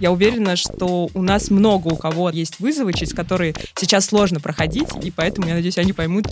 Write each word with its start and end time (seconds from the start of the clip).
Я 0.00 0.10
уверена, 0.10 0.56
что 0.56 1.10
у 1.12 1.22
нас 1.22 1.50
много 1.50 1.88
у 1.88 1.96
кого 1.96 2.30
есть 2.30 2.58
вызовы, 2.58 2.94
через 2.94 3.12
которые 3.12 3.54
сейчас 3.78 4.06
сложно 4.06 4.40
проходить, 4.40 4.88
и 5.02 5.10
поэтому, 5.10 5.46
я 5.46 5.54
надеюсь, 5.54 5.76
они 5.76 5.92
поймут, 5.92 6.26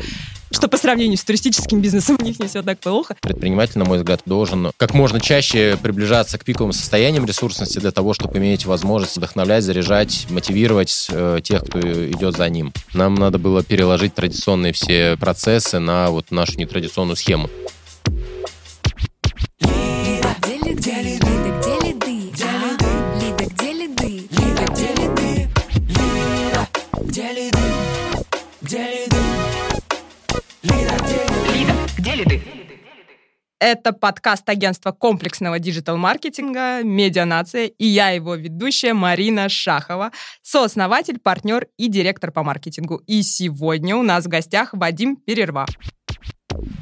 что 0.50 0.68
по 0.68 0.78
сравнению 0.78 1.18
с 1.18 1.24
туристическим 1.24 1.80
бизнесом 1.80 2.16
у 2.18 2.24
них 2.24 2.38
не 2.38 2.48
все 2.48 2.62
так 2.62 2.78
плохо. 2.78 3.14
Предприниматель, 3.20 3.78
на 3.78 3.84
мой 3.84 3.98
взгляд, 3.98 4.22
должен 4.24 4.70
как 4.78 4.94
можно 4.94 5.20
чаще 5.20 5.78
приближаться 5.82 6.38
к 6.38 6.44
пиковым 6.44 6.72
состояниям 6.72 7.26
ресурсности 7.26 7.78
для 7.78 7.90
того, 7.90 8.14
чтобы 8.14 8.38
иметь 8.38 8.64
возможность 8.64 9.18
вдохновлять, 9.18 9.62
заряжать, 9.62 10.26
мотивировать 10.30 11.08
э, 11.10 11.40
тех, 11.44 11.62
кто 11.64 11.78
идет 12.10 12.36
за 12.36 12.48
ним. 12.48 12.72
Нам 12.94 13.16
надо 13.16 13.38
было 13.38 13.62
переложить 13.62 14.14
традиционные 14.14 14.72
все 14.72 15.18
процессы 15.20 15.78
на 15.78 16.10
вот 16.10 16.30
нашу 16.30 16.58
нетрадиционную 16.58 17.16
схему. 17.16 17.50
Это 33.60 33.92
подкаст 33.92 34.48
агентства 34.48 34.92
комплексного 34.92 35.58
digital-маркетинга 35.58 36.84
«Медианация» 36.84 37.66
и 37.66 37.86
я 37.86 38.10
его 38.10 38.36
ведущая 38.36 38.94
Марина 38.94 39.48
Шахова, 39.48 40.12
сооснователь, 40.42 41.18
партнер 41.18 41.66
и 41.76 41.88
директор 41.88 42.30
по 42.30 42.44
маркетингу. 42.44 43.02
И 43.08 43.22
сегодня 43.22 43.96
у 43.96 44.04
нас 44.04 44.26
в 44.26 44.28
гостях 44.28 44.70
Вадим 44.74 45.16
Перерва. 45.16 45.66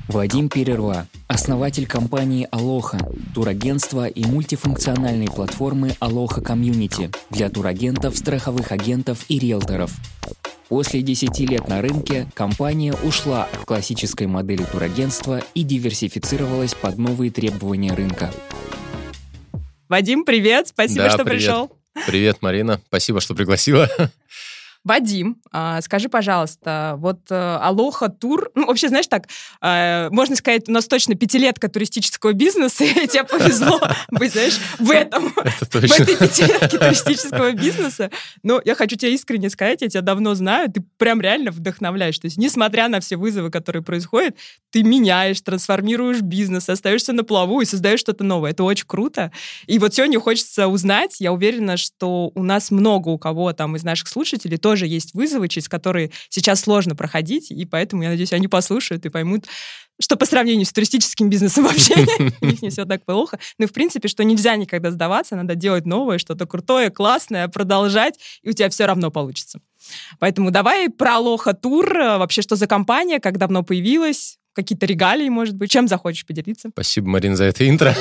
Вадим 0.08 0.50
Перерва, 0.50 1.06
основатель 1.28 1.86
компании 1.86 2.46
Aloha, 2.50 2.98
турагентства 3.34 4.06
и 4.06 4.26
мультифункциональной 4.26 5.28
платформы 5.28 5.92
Aloha 5.98 6.42
Community 6.42 7.10
для 7.30 7.48
турагентов, 7.48 8.18
страховых 8.18 8.70
агентов 8.70 9.24
и 9.28 9.38
риэлторов. 9.38 9.92
После 10.68 11.00
10 11.00 11.38
лет 11.48 11.68
на 11.68 11.80
рынке 11.80 12.28
компания 12.34 12.92
ушла 13.04 13.44
от 13.44 13.64
классической 13.64 14.26
модели 14.26 14.64
турагентства 14.64 15.40
и 15.54 15.62
диверсифицировалась 15.62 16.74
под 16.74 16.98
новые 16.98 17.30
требования 17.30 17.92
рынка. 17.92 18.32
Вадим, 19.88 20.24
привет, 20.24 20.66
спасибо, 20.68 21.04
да, 21.04 21.10
что 21.10 21.24
привет. 21.24 21.40
пришел. 21.40 21.70
Привет, 22.06 22.38
Марина, 22.40 22.80
спасибо, 22.88 23.20
что 23.20 23.36
пригласила. 23.36 23.88
Вадим, 24.86 25.42
а, 25.50 25.80
скажи, 25.80 26.08
пожалуйста, 26.08 26.94
вот 26.98 27.18
э, 27.30 27.58
Алоха 27.60 28.08
Тур, 28.08 28.52
ну, 28.54 28.66
вообще, 28.66 28.88
знаешь, 28.88 29.08
так, 29.08 29.26
э, 29.60 30.08
можно 30.10 30.36
сказать, 30.36 30.68
у 30.68 30.72
нас 30.72 30.86
точно 30.86 31.16
пятилетка 31.16 31.68
туристического 31.68 32.32
бизнеса, 32.34 32.84
и 32.84 33.08
тебе 33.08 33.24
повезло 33.24 33.80
быть, 34.12 34.30
знаешь, 34.30 34.58
в 34.78 34.88
этом, 34.92 35.30
в 35.34 35.38
этой 35.38 36.16
пятилетке 36.16 36.78
туристического 36.78 37.50
бизнеса. 37.50 38.12
Но 38.44 38.62
я 38.64 38.76
хочу 38.76 38.94
тебе 38.94 39.12
искренне 39.12 39.50
сказать, 39.50 39.82
я 39.82 39.88
тебя 39.88 40.02
давно 40.02 40.36
знаю, 40.36 40.70
ты 40.70 40.84
прям 40.98 41.20
реально 41.20 41.50
вдохновляешь. 41.50 42.20
То 42.20 42.28
есть, 42.28 42.36
несмотря 42.36 42.86
на 42.86 43.00
все 43.00 43.16
вызовы, 43.16 43.50
которые 43.50 43.82
происходят, 43.82 44.36
ты 44.70 44.84
меняешь, 44.84 45.40
трансформируешь 45.40 46.20
бизнес, 46.20 46.68
остаешься 46.68 47.12
на 47.12 47.24
плаву 47.24 47.60
и 47.60 47.64
создаешь 47.64 47.98
что-то 47.98 48.22
новое. 48.22 48.52
Это 48.52 48.62
очень 48.62 48.86
круто. 48.86 49.32
И 49.66 49.80
вот 49.80 49.94
сегодня 49.94 50.20
хочется 50.20 50.68
узнать, 50.68 51.16
я 51.18 51.32
уверена, 51.32 51.76
что 51.76 52.30
у 52.36 52.44
нас 52.44 52.70
много 52.70 53.08
у 53.08 53.18
кого 53.18 53.52
там 53.52 53.74
из 53.74 53.82
наших 53.82 54.06
слушателей 54.06 54.58
тоже 54.58 54.75
тоже 54.76 54.86
есть 54.86 55.14
вызовы, 55.14 55.48
через 55.48 55.68
которые 55.68 56.10
сейчас 56.28 56.60
сложно 56.60 56.94
проходить, 56.94 57.50
и 57.50 57.64
поэтому, 57.64 58.02
я 58.02 58.10
надеюсь, 58.10 58.34
они 58.34 58.46
послушают 58.46 59.06
и 59.06 59.08
поймут, 59.08 59.46
что 59.98 60.16
по 60.16 60.26
сравнению 60.26 60.66
с 60.66 60.72
туристическим 60.72 61.30
бизнесом 61.30 61.64
вообще 61.68 61.94
у 62.42 62.46
них 62.46 62.60
не 62.60 62.68
все 62.68 62.84
так 62.84 63.02
плохо. 63.06 63.38
Ну 63.58 63.64
и, 63.64 63.68
в 63.68 63.72
принципе, 63.72 64.08
что 64.08 64.22
нельзя 64.22 64.54
никогда 64.56 64.90
сдаваться, 64.90 65.34
надо 65.34 65.54
делать 65.54 65.86
новое, 65.86 66.18
что-то 66.18 66.46
крутое, 66.46 66.90
классное, 66.90 67.48
продолжать, 67.48 68.18
и 68.42 68.50
у 68.50 68.52
тебя 68.52 68.68
все 68.68 68.84
равно 68.84 69.10
получится. 69.10 69.60
Поэтому 70.18 70.50
давай 70.50 70.90
про 70.90 71.18
Лоха 71.18 71.54
Тур, 71.54 71.90
вообще 71.94 72.42
что 72.42 72.56
за 72.56 72.66
компания, 72.66 73.18
как 73.18 73.38
давно 73.38 73.62
появилась, 73.62 74.38
какие-то 74.56 74.86
регалии, 74.86 75.28
может 75.28 75.54
быть. 75.54 75.70
Чем 75.70 75.86
захочешь 75.86 76.26
поделиться? 76.26 76.70
Спасибо, 76.70 77.08
Марин, 77.08 77.36
за 77.36 77.44
это 77.44 77.68
интро. 77.68 77.94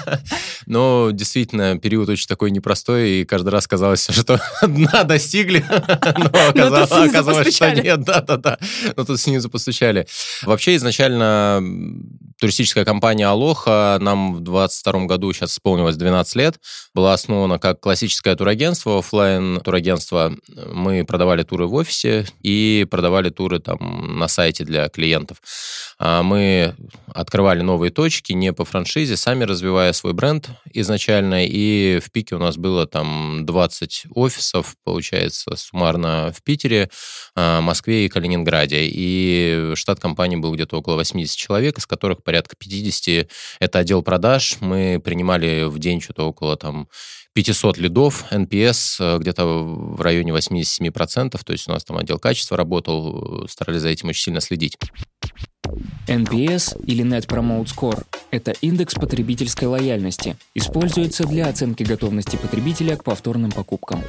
Но 0.66 1.10
действительно, 1.12 1.78
период 1.78 2.08
очень 2.08 2.26
такой 2.26 2.50
непростой, 2.50 3.10
и 3.10 3.24
каждый 3.24 3.48
раз 3.50 3.66
казалось, 3.66 4.06
что 4.10 4.40
дна 4.62 5.04
достигли, 5.04 5.64
но 5.70 6.48
оказалось, 6.48 7.54
что 7.54 7.72
нет. 7.72 8.02
Да-да-да, 8.02 8.58
но 8.96 9.04
тут 9.04 9.20
снизу 9.20 9.48
постучали. 9.48 10.06
Вообще, 10.42 10.76
изначально 10.76 11.62
туристическая 12.38 12.84
компания 12.84 13.26
«Алоха» 13.26 13.98
нам 14.00 14.34
в 14.34 14.40
22 14.40 15.04
году, 15.06 15.32
сейчас 15.32 15.52
исполнилось 15.52 15.96
12 15.96 16.34
лет, 16.36 16.60
была 16.94 17.12
основана 17.12 17.58
как 17.58 17.80
классическое 17.80 18.34
турагентство, 18.34 18.98
офлайн 18.98 19.60
турагентство. 19.60 20.34
Мы 20.72 21.04
продавали 21.04 21.44
туры 21.44 21.66
в 21.66 21.74
офисе 21.74 22.26
и 22.42 22.86
продавали 22.90 23.30
туры 23.30 23.60
там 23.60 24.18
на 24.18 24.26
сайте 24.26 24.64
для 24.64 24.88
клиентов. 24.88 25.38
А, 25.98 26.22
мы 26.22 26.74
открывали 27.14 27.62
новые 27.62 27.90
точки 27.90 28.32
не 28.32 28.52
по 28.52 28.64
франшизе, 28.64 29.16
сами 29.16 29.44
развивая 29.44 29.92
свой 29.92 30.12
бренд 30.12 30.50
изначально, 30.72 31.46
и 31.46 32.00
в 32.00 32.10
пике 32.10 32.36
у 32.36 32.38
нас 32.38 32.56
было 32.56 32.86
там 32.86 33.44
20 33.44 34.04
офисов, 34.14 34.74
получается, 34.84 35.56
суммарно 35.56 36.32
в 36.36 36.42
Питере, 36.42 36.90
а, 37.34 37.60
Москве 37.60 38.06
и 38.06 38.08
Калининграде. 38.08 38.80
И 38.82 39.72
штат 39.74 40.00
компании 40.00 40.36
был 40.36 40.54
где-то 40.54 40.78
около 40.78 40.96
80 40.96 41.36
человек, 41.36 41.78
из 41.78 41.86
которых 41.86 42.22
порядка 42.22 42.56
50 42.56 43.28
это 43.60 43.78
отдел 43.78 44.02
продаж. 44.02 44.56
Мы 44.60 45.00
принимали 45.02 45.64
в 45.64 45.78
день 45.78 46.00
что-то 46.00 46.28
около 46.28 46.56
там 46.56 46.88
500 47.34 47.78
лидов, 47.78 48.24
NPS 48.30 48.96
э, 49.00 49.18
где-то 49.18 49.46
в 49.46 50.00
районе 50.00 50.32
87%, 50.32 51.40
то 51.44 51.52
есть 51.52 51.68
у 51.68 51.72
нас 51.72 51.84
там 51.84 51.96
отдел 51.96 52.18
качества 52.18 52.56
работал, 52.56 53.46
старались 53.48 53.82
за 53.82 53.88
этим 53.88 54.08
очень 54.08 54.22
сильно 54.22 54.40
следить. 54.40 54.76
NPS 56.06 56.82
или 56.86 57.04
Net 57.04 57.26
Promote 57.26 57.66
Score– 57.66 58.04
это 58.30 58.52
индекс 58.60 58.94
потребительской 58.94 59.68
лояльности, 59.68 60.36
используется 60.54 61.24
для 61.26 61.48
оценки 61.48 61.82
готовности 61.82 62.36
потребителя 62.36 62.96
к 62.96 63.04
повторным 63.04 63.50
покупкам. 63.50 64.02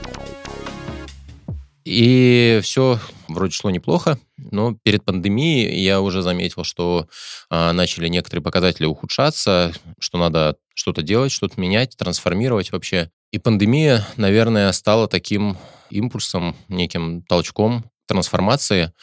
И 1.85 2.62
все 2.63 2.97
вроде 3.28 3.53
шло 3.53 3.69
неплохо, 3.69 4.18
но 4.38 4.75
перед 4.84 5.03
пандемией 5.03 5.84
я 5.84 6.00
уже 6.00 6.22
заметил, 6.22 6.63
что 6.63 7.07
а, 7.50 7.73
начали 7.73 8.07
некоторые 8.07 8.41
показатели 8.41 8.85
ухудшаться, 8.85 9.73
что 10.00 10.18
надо 10.18 10.56
что-то 10.73 11.02
делать, 11.02 11.31
что-то 11.31 11.59
менять, 11.59 11.97
трансформировать 11.97 12.72
вообще. 12.72 13.12
И 13.31 13.40
пандемия, 13.40 14.07
наверное, 14.16 14.72
стала 14.72 15.07
таким 15.07 15.57
импульсом, 15.90 16.56
неким 16.69 17.22
толчком 17.23 17.85
трансформации. 18.07 18.94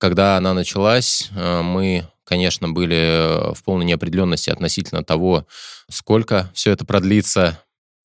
Когда 0.00 0.38
она 0.38 0.54
началась, 0.54 1.28
а, 1.36 1.62
мы, 1.62 2.08
конечно, 2.24 2.70
были 2.70 3.52
в 3.54 3.62
полной 3.62 3.84
неопределенности 3.84 4.48
относительно 4.48 5.04
того, 5.04 5.46
сколько 5.90 6.50
все 6.54 6.72
это 6.72 6.86
продлится, 6.86 7.62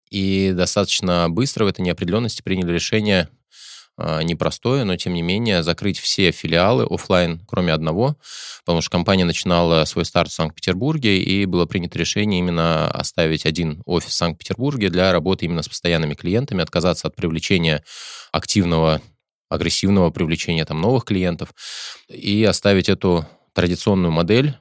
и 0.10 0.52
достаточно 0.54 1.30
быстро 1.30 1.64
в 1.64 1.70
этой 1.70 1.82
неопределенности 1.82 2.42
приняли 2.42 2.74
решение 2.74 3.30
а, 3.96 4.22
непростое, 4.24 4.84
но 4.84 4.98
тем 4.98 5.14
не 5.14 5.22
менее 5.22 5.64
закрыть 5.64 5.98
все 5.98 6.32
филиалы 6.32 6.84
офлайн, 6.84 7.40
кроме 7.48 7.72
одного, 7.72 8.18
потому 8.66 8.82
что 8.82 8.92
компания 8.92 9.24
начинала 9.24 9.86
свой 9.86 10.04
старт 10.04 10.30
в 10.30 10.34
Санкт-Петербурге, 10.34 11.24
и 11.24 11.46
было 11.46 11.66
принято 11.66 11.98
решение 11.98 12.40
именно 12.40 12.92
оставить 12.92 13.46
один 13.46 13.82
офис 13.86 14.10
в 14.10 14.14
Санкт-Петербурге 14.16 14.90
для 14.90 15.14
работы 15.14 15.46
именно 15.46 15.64
с 15.64 15.70
постоянными 15.70 16.14
клиентами, 16.14 16.62
отказаться 16.62 17.08
от 17.08 17.16
привлечения 17.16 17.86
активного 18.34 19.02
агрессивного 19.50 20.10
привлечения 20.10 20.66
там 20.66 20.82
новых 20.82 21.06
клиентов 21.06 21.54
и 22.08 22.44
оставить 22.44 22.90
эту 22.90 23.28
традиционную 23.54 24.12
модель 24.12 24.58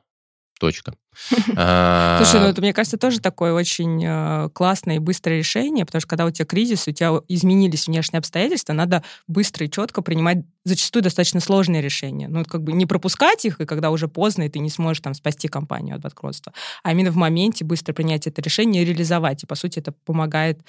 точка. 0.59 0.95
А, 1.57 2.21
Слушай, 2.23 2.41
ну 2.41 2.49
это, 2.49 2.61
мне 2.61 2.73
кажется, 2.73 2.99
тоже 2.99 3.21
такое 3.21 3.53
очень 3.53 4.03
э, 4.05 4.49
классное 4.53 4.97
и 4.97 4.99
быстрое 4.99 5.39
решение, 5.39 5.85
потому 5.85 6.01
что 6.01 6.09
когда 6.09 6.25
у 6.25 6.31
тебя 6.31 6.45
кризис, 6.45 6.89
у 6.89 6.93
тебя 6.93 7.21
изменились 7.29 7.87
внешние 7.87 8.19
обстоятельства, 8.19 8.73
надо 8.73 9.05
быстро 9.29 9.67
и 9.67 9.71
четко 9.71 10.03
принимать 10.03 10.39
зачастую 10.65 11.03
достаточно 11.05 11.39
сложные 11.39 11.83
решения. 11.83 12.27
Ну, 12.27 12.45
как 12.45 12.65
бы 12.65 12.73
не 12.73 12.87
пропускать 12.87 13.45
их, 13.45 13.61
и 13.61 13.67
когда 13.67 13.91
уже 13.91 14.09
поздно, 14.09 14.45
и 14.45 14.49
ты 14.49 14.59
не 14.59 14.71
сможешь 14.71 15.03
там 15.03 15.15
спасти 15.15 15.47
компанию 15.47 15.95
от 15.95 16.03
банкротства, 16.03 16.53
а 16.83 16.93
именно 16.93 17.13
в 17.13 17.17
моменте 17.17 17.65
быстро 17.65 17.93
принять 17.93 18.27
это 18.27 18.43
решение 18.43 18.83
и 18.83 18.87
реализовать. 18.87 19.45
И, 19.45 19.47
по 19.47 19.55
сути, 19.55 19.79
это 19.79 19.93
помогает 19.93 20.61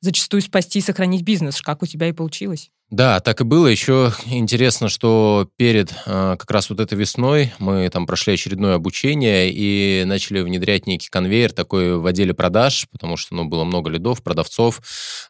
зачастую 0.00 0.42
спасти 0.42 0.80
и 0.80 0.82
сохранить 0.82 1.22
бизнес, 1.22 1.62
как 1.62 1.82
у 1.82 1.86
тебя 1.86 2.08
и 2.08 2.12
получилось. 2.12 2.70
Да, 2.90 3.18
так 3.20 3.40
и 3.40 3.44
было. 3.44 3.66
Еще 3.66 4.12
интересно, 4.26 4.88
что 4.88 5.48
перед 5.56 5.90
э, 6.06 6.36
как 6.38 6.50
раз 6.50 6.68
вот 6.70 6.80
этой 6.80 6.96
весной 6.96 7.52
мы 7.58 7.88
там 7.88 8.06
прошли 8.06 8.34
очередное 8.34 8.74
обучение 8.74 9.50
и 9.50 10.04
начали 10.04 10.40
внедрять 10.40 10.86
некий 10.86 11.08
конвейер 11.08 11.52
такой 11.52 11.96
в 11.96 12.06
отделе 12.06 12.34
продаж, 12.34 12.86
потому 12.92 13.16
что 13.16 13.34
ну, 13.34 13.46
было 13.46 13.64
много 13.64 13.90
лидов, 13.90 14.22
продавцов, 14.22 14.80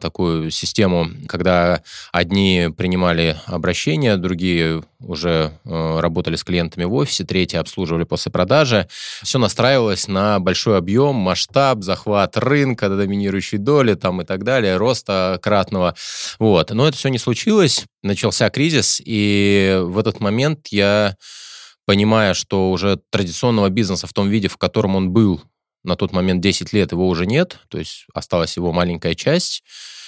такую 0.00 0.50
систему, 0.50 1.08
когда 1.28 1.82
одни 2.12 2.68
принимали 2.76 3.36
обращения, 3.46 4.16
другие 4.16 4.82
уже 5.06 5.52
э, 5.64 6.00
работали 6.00 6.36
с 6.36 6.44
клиентами 6.44 6.84
в 6.84 6.94
офисе, 6.94 7.24
третьи 7.24 7.56
обслуживали 7.56 8.04
после 8.04 8.32
продажи. 8.32 8.88
Все 9.22 9.38
настраивалось 9.38 10.08
на 10.08 10.40
большой 10.40 10.78
объем, 10.78 11.14
масштаб, 11.16 11.82
захват 11.82 12.36
рынка, 12.36 12.88
доминирующей 12.88 13.58
доли 13.58 13.94
там 13.94 14.22
и 14.22 14.24
так 14.24 14.44
далее, 14.44 14.76
роста 14.76 15.38
кратного. 15.42 15.94
Вот. 16.38 16.70
Но 16.70 16.88
это 16.88 16.96
все 16.96 17.08
не 17.08 17.18
случилось, 17.18 17.53
начался 18.02 18.50
кризис, 18.50 19.00
и 19.04 19.78
в 19.82 19.98
этот 19.98 20.20
момент 20.20 20.68
я, 20.70 21.16
понимая, 21.86 22.34
что 22.34 22.70
уже 22.70 23.00
традиционного 23.10 23.68
бизнеса 23.68 24.06
в 24.06 24.12
том 24.12 24.28
виде, 24.28 24.48
в 24.48 24.56
котором 24.56 24.96
он 24.96 25.10
был 25.10 25.42
на 25.82 25.96
тот 25.96 26.12
момент 26.12 26.40
10 26.40 26.72
лет, 26.72 26.92
его 26.92 27.08
уже 27.08 27.26
нет, 27.26 27.58
то 27.68 27.78
есть 27.78 28.06
осталась 28.14 28.56
его 28.56 28.72
маленькая 28.72 29.14
часть, 29.14 29.62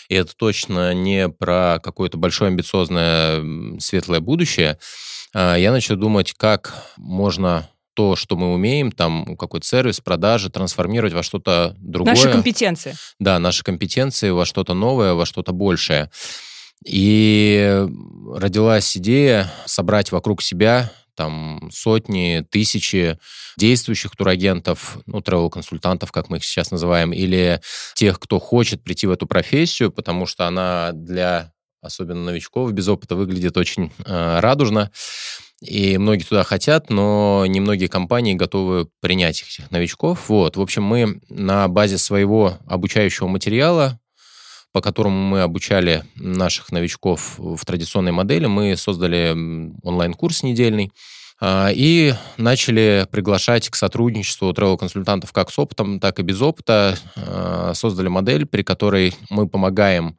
и 0.09 0.15
это 0.15 0.35
точно 0.37 0.95
не 0.95 1.29
про 1.29 1.81
какое-то 1.83 2.17
большое 2.17 2.49
амбициозное 2.49 3.79
светлое 3.81 4.21
будущее, 4.21 4.79
а, 5.35 5.57
я 5.57 5.73
начал 5.73 5.97
думать, 5.97 6.33
как 6.33 6.75
можно 6.97 7.69
то, 7.97 8.15
что 8.15 8.37
мы 8.37 8.53
умеем, 8.53 8.93
там 8.93 9.37
какой-то 9.37 9.67
сервис, 9.67 10.01
продажи, 10.01 10.51
трансформировать 10.51 11.15
во 11.15 11.23
что-то 11.23 11.75
другое. 11.79 12.15
Наши 12.15 12.31
компетенции. 12.31 12.95
Да, 13.19 13.39
наши 13.39 13.65
компетенции 13.65 14.31
во 14.31 14.45
что-то 14.45 14.75
новое, 14.75 15.15
во 15.15 15.25
что-то 15.25 15.53
большее. 15.53 16.11
И 16.85 17.87
родилась 18.33 18.97
идея 18.97 19.51
собрать 19.67 20.13
вокруг 20.13 20.43
себя 20.43 20.93
там 21.17 21.71
сотни, 21.73 22.47
тысячи 22.51 23.19
действующих 23.57 24.15
турагентов, 24.15 24.99
ну, 25.07 25.19
travel-консультантов, 25.21 26.13
как 26.13 26.29
мы 26.29 26.37
их 26.37 26.45
сейчас 26.45 26.71
называем, 26.71 27.13
или 27.13 27.61
тех, 27.95 28.21
кто 28.21 28.39
хочет 28.39 28.85
прийти 28.85 29.07
в 29.07 29.11
эту 29.11 29.27
профессию, 29.27 29.91
потому 29.91 30.27
что 30.27 30.47
она 30.47 30.93
для 30.93 31.53
особенно 31.81 32.25
новичков 32.25 32.73
без 32.73 32.89
опыта 32.89 33.17
выглядит 33.17 33.57
очень 33.57 33.93
э, 34.05 34.41
радужно. 34.41 34.91
И 35.63 35.97
многие 35.97 36.25
туда 36.25 36.43
хотят, 36.43 36.91
но 36.91 37.45
немногие 37.47 37.89
компании 37.89 38.35
готовы 38.35 38.89
принять 39.01 39.43
этих 39.43 39.71
новичков. 39.71 40.29
Вот, 40.29 40.57
в 40.57 40.61
общем, 40.61 40.83
мы 40.83 41.21
на 41.31 41.67
базе 41.69 41.97
своего 41.97 42.59
обучающего 42.67 43.27
материала 43.27 43.99
по 44.73 44.81
которому 44.81 45.17
мы 45.17 45.41
обучали 45.43 46.05
наших 46.17 46.73
новичков 46.73 47.39
в 47.39 47.65
традиционной 47.65 48.13
модели, 48.13 48.47
мы 48.47 48.77
создали 48.77 49.31
онлайн-курс 49.83 50.43
недельный, 50.43 50.93
а, 51.39 51.71
и 51.73 52.15
начали 52.39 53.07
приглашать 53.11 53.69
к 53.69 53.75
сотрудничеству 53.75 54.51
travel-консультантов 54.53 55.33
как 55.33 55.51
с 55.51 55.59
опытом, 55.59 56.01
так 56.01 56.19
и 56.19 56.23
без 56.23 56.41
опыта. 56.41 56.99
А, 57.17 57.73
создали 57.75 58.09
модель, 58.09 58.47
при 58.47 58.63
которой 58.63 59.15
мы 59.29 59.49
помогаем 59.49 60.19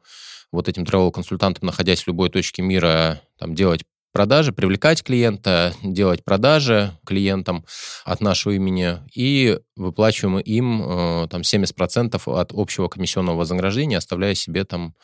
вот 0.52 0.68
этим 0.68 0.84
travel-консультантам, 0.84 1.66
находясь 1.66 2.02
в 2.02 2.06
любой 2.06 2.30
точке 2.30 2.62
мира, 2.62 3.20
там, 3.38 3.54
делать 3.54 3.82
продажи, 4.12 4.52
привлекать 4.52 5.02
клиента, 5.02 5.74
делать 5.82 6.24
продажи 6.24 6.92
клиентам 7.06 7.64
от 8.04 8.20
нашего 8.20 8.52
имени 8.52 8.98
и 9.14 9.58
выплачиваем 9.76 10.38
им 10.38 10.82
э, 10.82 11.28
там 11.28 11.42
70% 11.42 12.20
от 12.26 12.50
общего 12.52 12.88
комиссионного 12.88 13.38
вознаграждения, 13.38 13.98
оставляя 13.98 14.34
себе 14.34 14.64
там 14.64 14.94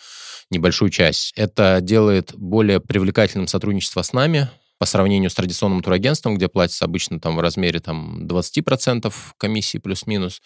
небольшую 0.51 0.91
часть. 0.91 1.33
Это 1.37 1.81
делает 1.81 2.35
более 2.35 2.81
привлекательным 2.81 3.47
сотрудничество 3.47 4.03
с 4.03 4.13
нами, 4.13 4.49
по 4.79 4.87
сравнению 4.87 5.31
с 5.31 5.35
традиционным 5.35 5.83
турагентством, 5.83 6.37
где 6.37 6.49
платится 6.49 6.85
обычно 6.85 7.21
там 7.21 7.37
в 7.37 7.41
размере 7.41 7.81
там 7.81 8.27
20% 8.27 9.13
комиссии 9.39 9.79
плюс-минус. 9.79 10.43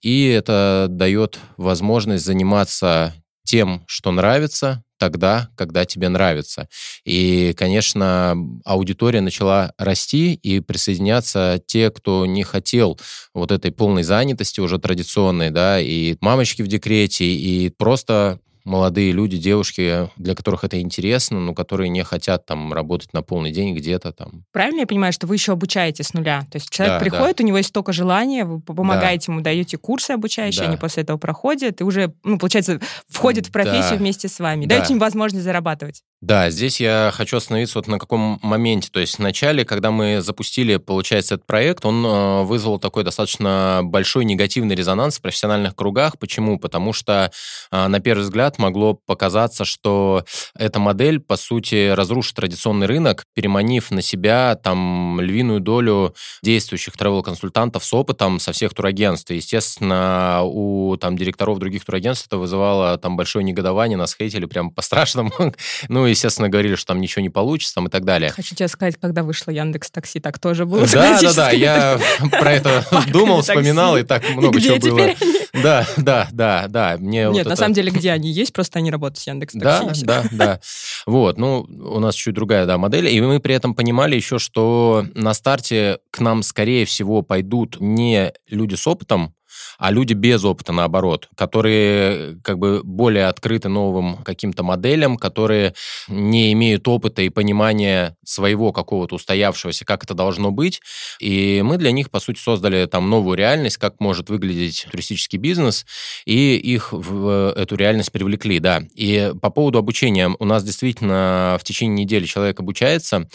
И 0.00 0.26
это 0.28 0.86
дает 0.88 1.38
возможность 1.56 2.24
заниматься 2.24 3.14
тем, 3.46 3.84
что 3.86 4.12
нравится, 4.12 4.82
тогда, 4.98 5.48
когда 5.56 5.84
тебе 5.84 6.08
нравится. 6.08 6.68
И, 7.04 7.54
конечно, 7.56 8.34
аудитория 8.64 9.20
начала 9.20 9.72
расти 9.78 10.34
и 10.34 10.60
присоединяться 10.60 11.60
те, 11.66 11.90
кто 11.90 12.26
не 12.26 12.44
хотел 12.44 12.98
вот 13.34 13.52
этой 13.52 13.72
полной 13.72 14.02
занятости 14.02 14.60
уже 14.60 14.78
традиционной, 14.78 15.50
да, 15.50 15.80
и 15.80 16.16
мамочки 16.20 16.62
в 16.62 16.68
декрете, 16.68 17.26
и 17.26 17.70
просто 17.70 18.40
молодые 18.66 19.12
люди, 19.12 19.38
девушки, 19.38 20.10
для 20.16 20.34
которых 20.34 20.64
это 20.64 20.80
интересно, 20.80 21.40
но 21.40 21.54
которые 21.54 21.88
не 21.88 22.02
хотят 22.02 22.44
там 22.44 22.72
работать 22.72 23.12
на 23.12 23.22
полный 23.22 23.52
день 23.52 23.74
где-то 23.74 24.12
там. 24.12 24.44
Правильно 24.52 24.80
я 24.80 24.86
понимаю, 24.86 25.12
что 25.12 25.26
вы 25.26 25.36
еще 25.36 25.52
обучаете 25.52 26.02
с 26.02 26.12
нуля? 26.12 26.46
То 26.50 26.56
есть 26.56 26.68
человек 26.68 26.96
да, 26.96 27.00
приходит, 27.00 27.36
да. 27.36 27.44
у 27.44 27.46
него 27.46 27.56
есть 27.58 27.70
столько 27.70 27.92
желания, 27.92 28.44
вы 28.44 28.60
помогаете 28.60 29.28
да. 29.28 29.32
ему, 29.32 29.42
даете 29.42 29.78
курсы 29.78 30.10
обучающие, 30.10 30.64
да. 30.64 30.68
они 30.68 30.76
после 30.76 31.04
этого 31.04 31.16
проходят, 31.16 31.80
и 31.80 31.84
уже, 31.84 32.12
ну, 32.24 32.38
получается, 32.38 32.80
входят 33.08 33.46
в 33.46 33.52
профессию 33.52 33.92
да. 33.92 33.96
вместе 33.96 34.28
с 34.28 34.38
вами. 34.40 34.66
Да. 34.66 34.76
Даете 34.76 34.94
им 34.94 34.98
возможность 34.98 35.44
зарабатывать. 35.44 36.02
Да, 36.22 36.48
здесь 36.48 36.80
я 36.80 37.12
хочу 37.14 37.36
остановиться 37.36 37.78
вот 37.78 37.88
на 37.88 37.98
каком 37.98 38.38
моменте. 38.42 38.88
То 38.90 39.00
есть 39.00 39.16
в 39.16 39.18
начале, 39.18 39.66
когда 39.66 39.90
мы 39.90 40.22
запустили, 40.22 40.78
получается, 40.78 41.34
этот 41.34 41.46
проект, 41.46 41.84
он 41.84 42.04
э, 42.06 42.42
вызвал 42.44 42.78
такой 42.78 43.04
достаточно 43.04 43.82
большой 43.84 44.24
негативный 44.24 44.74
резонанс 44.74 45.18
в 45.18 45.20
профессиональных 45.20 45.76
кругах. 45.76 46.18
Почему? 46.18 46.58
Потому 46.58 46.94
что, 46.94 47.30
э, 47.70 47.86
на 47.86 48.00
первый 48.00 48.22
взгляд, 48.22 48.58
могло 48.58 48.94
показаться, 48.94 49.66
что 49.66 50.24
эта 50.58 50.78
модель, 50.80 51.20
по 51.20 51.36
сути, 51.36 51.90
разрушит 51.90 52.34
традиционный 52.36 52.86
рынок, 52.86 53.24
переманив 53.34 53.90
на 53.90 54.00
себя 54.00 54.54
там 54.56 55.20
львиную 55.20 55.60
долю 55.60 56.14
действующих 56.42 56.94
travel-консультантов 56.94 57.84
с 57.84 57.92
опытом 57.92 58.40
со 58.40 58.52
всех 58.52 58.72
турагентств. 58.72 59.30
Естественно, 59.32 60.40
у 60.44 60.96
там 60.96 61.18
директоров 61.18 61.58
других 61.58 61.84
турагентств 61.84 62.26
это 62.28 62.38
вызывало 62.38 62.96
там 62.96 63.16
большое 63.16 63.44
негодование, 63.44 63.98
нас 63.98 64.16
хейтили 64.16 64.46
прям 64.46 64.70
по-страшному. 64.70 65.30
ну, 65.88 66.05
естественно, 66.06 66.48
говорили, 66.48 66.74
что 66.74 66.86
там 66.88 67.00
ничего 67.00 67.22
не 67.22 67.30
получится 67.30 67.74
там, 67.74 67.86
и 67.86 67.90
так 67.90 68.04
далее. 68.04 68.30
Хочу 68.30 68.54
тебе 68.54 68.68
сказать, 68.68 68.96
когда 69.00 69.22
вышло 69.22 69.50
Яндекс 69.50 69.90
Такси, 69.90 70.20
так 70.20 70.38
тоже 70.38 70.66
было. 70.66 70.86
Да, 70.86 71.20
да, 71.20 71.32
да, 71.34 71.50
я 71.50 72.00
про 72.30 72.52
это 72.52 72.84
думал, 73.12 73.42
вспоминал, 73.42 73.96
и 73.96 74.02
так 74.02 74.28
много 74.30 74.60
чего 74.60 74.78
было. 74.78 75.10
Да, 75.52 75.86
да, 75.96 76.28
да, 76.32 76.66
да. 76.68 76.96
Мне 76.98 77.28
Нет, 77.30 77.46
на 77.46 77.56
самом 77.56 77.74
деле, 77.74 77.90
где 77.90 78.12
они 78.12 78.30
есть, 78.30 78.52
просто 78.52 78.78
они 78.78 78.90
работают 78.90 79.18
с 79.18 79.26
Яндекс 79.26 79.54
Такси. 79.54 80.04
Да, 80.04 80.22
да, 80.22 80.28
да. 80.32 80.60
Вот, 81.06 81.38
ну, 81.38 81.66
у 81.68 82.00
нас 82.00 82.14
чуть 82.14 82.34
другая, 82.34 82.66
да, 82.66 82.78
модель, 82.78 83.08
и 83.08 83.20
мы 83.20 83.40
при 83.40 83.54
этом 83.54 83.74
понимали 83.74 84.16
еще, 84.16 84.38
что 84.38 85.06
на 85.14 85.34
старте 85.34 85.98
к 86.10 86.20
нам, 86.20 86.42
скорее 86.42 86.84
всего, 86.84 87.22
пойдут 87.22 87.78
не 87.80 88.32
люди 88.48 88.74
с 88.74 88.86
опытом, 88.86 89.34
а 89.78 89.90
люди 89.90 90.14
без 90.14 90.44
опыта, 90.44 90.72
наоборот, 90.72 91.28
которые 91.36 92.38
как 92.42 92.58
бы 92.58 92.82
более 92.84 93.26
открыты 93.26 93.68
новым 93.68 94.18
каким-то 94.18 94.62
моделям, 94.62 95.16
которые 95.16 95.74
не 96.08 96.52
имеют 96.52 96.86
опыта 96.88 97.22
и 97.22 97.28
понимания 97.28 98.16
своего 98.24 98.72
какого-то 98.72 99.16
устоявшегося, 99.16 99.84
как 99.84 100.04
это 100.04 100.14
должно 100.14 100.50
быть. 100.50 100.80
И 101.20 101.62
мы 101.64 101.78
для 101.78 101.92
них, 101.92 102.10
по 102.10 102.20
сути, 102.20 102.38
создали 102.38 102.86
там 102.86 103.10
новую 103.10 103.36
реальность, 103.36 103.76
как 103.76 104.00
может 104.00 104.28
выглядеть 104.30 104.86
туристический 104.90 105.38
бизнес, 105.38 105.86
и 106.24 106.56
их 106.56 106.92
в 106.92 107.52
эту 107.56 107.76
реальность 107.76 108.12
привлекли, 108.12 108.58
да. 108.58 108.82
И 108.94 109.32
по 109.40 109.50
поводу 109.50 109.78
обучения, 109.78 110.34
у 110.38 110.44
нас 110.44 110.64
действительно 110.64 111.56
в 111.60 111.64
течение 111.64 112.04
недели 112.04 112.24
человек 112.24 112.60
обучается, 112.60 113.28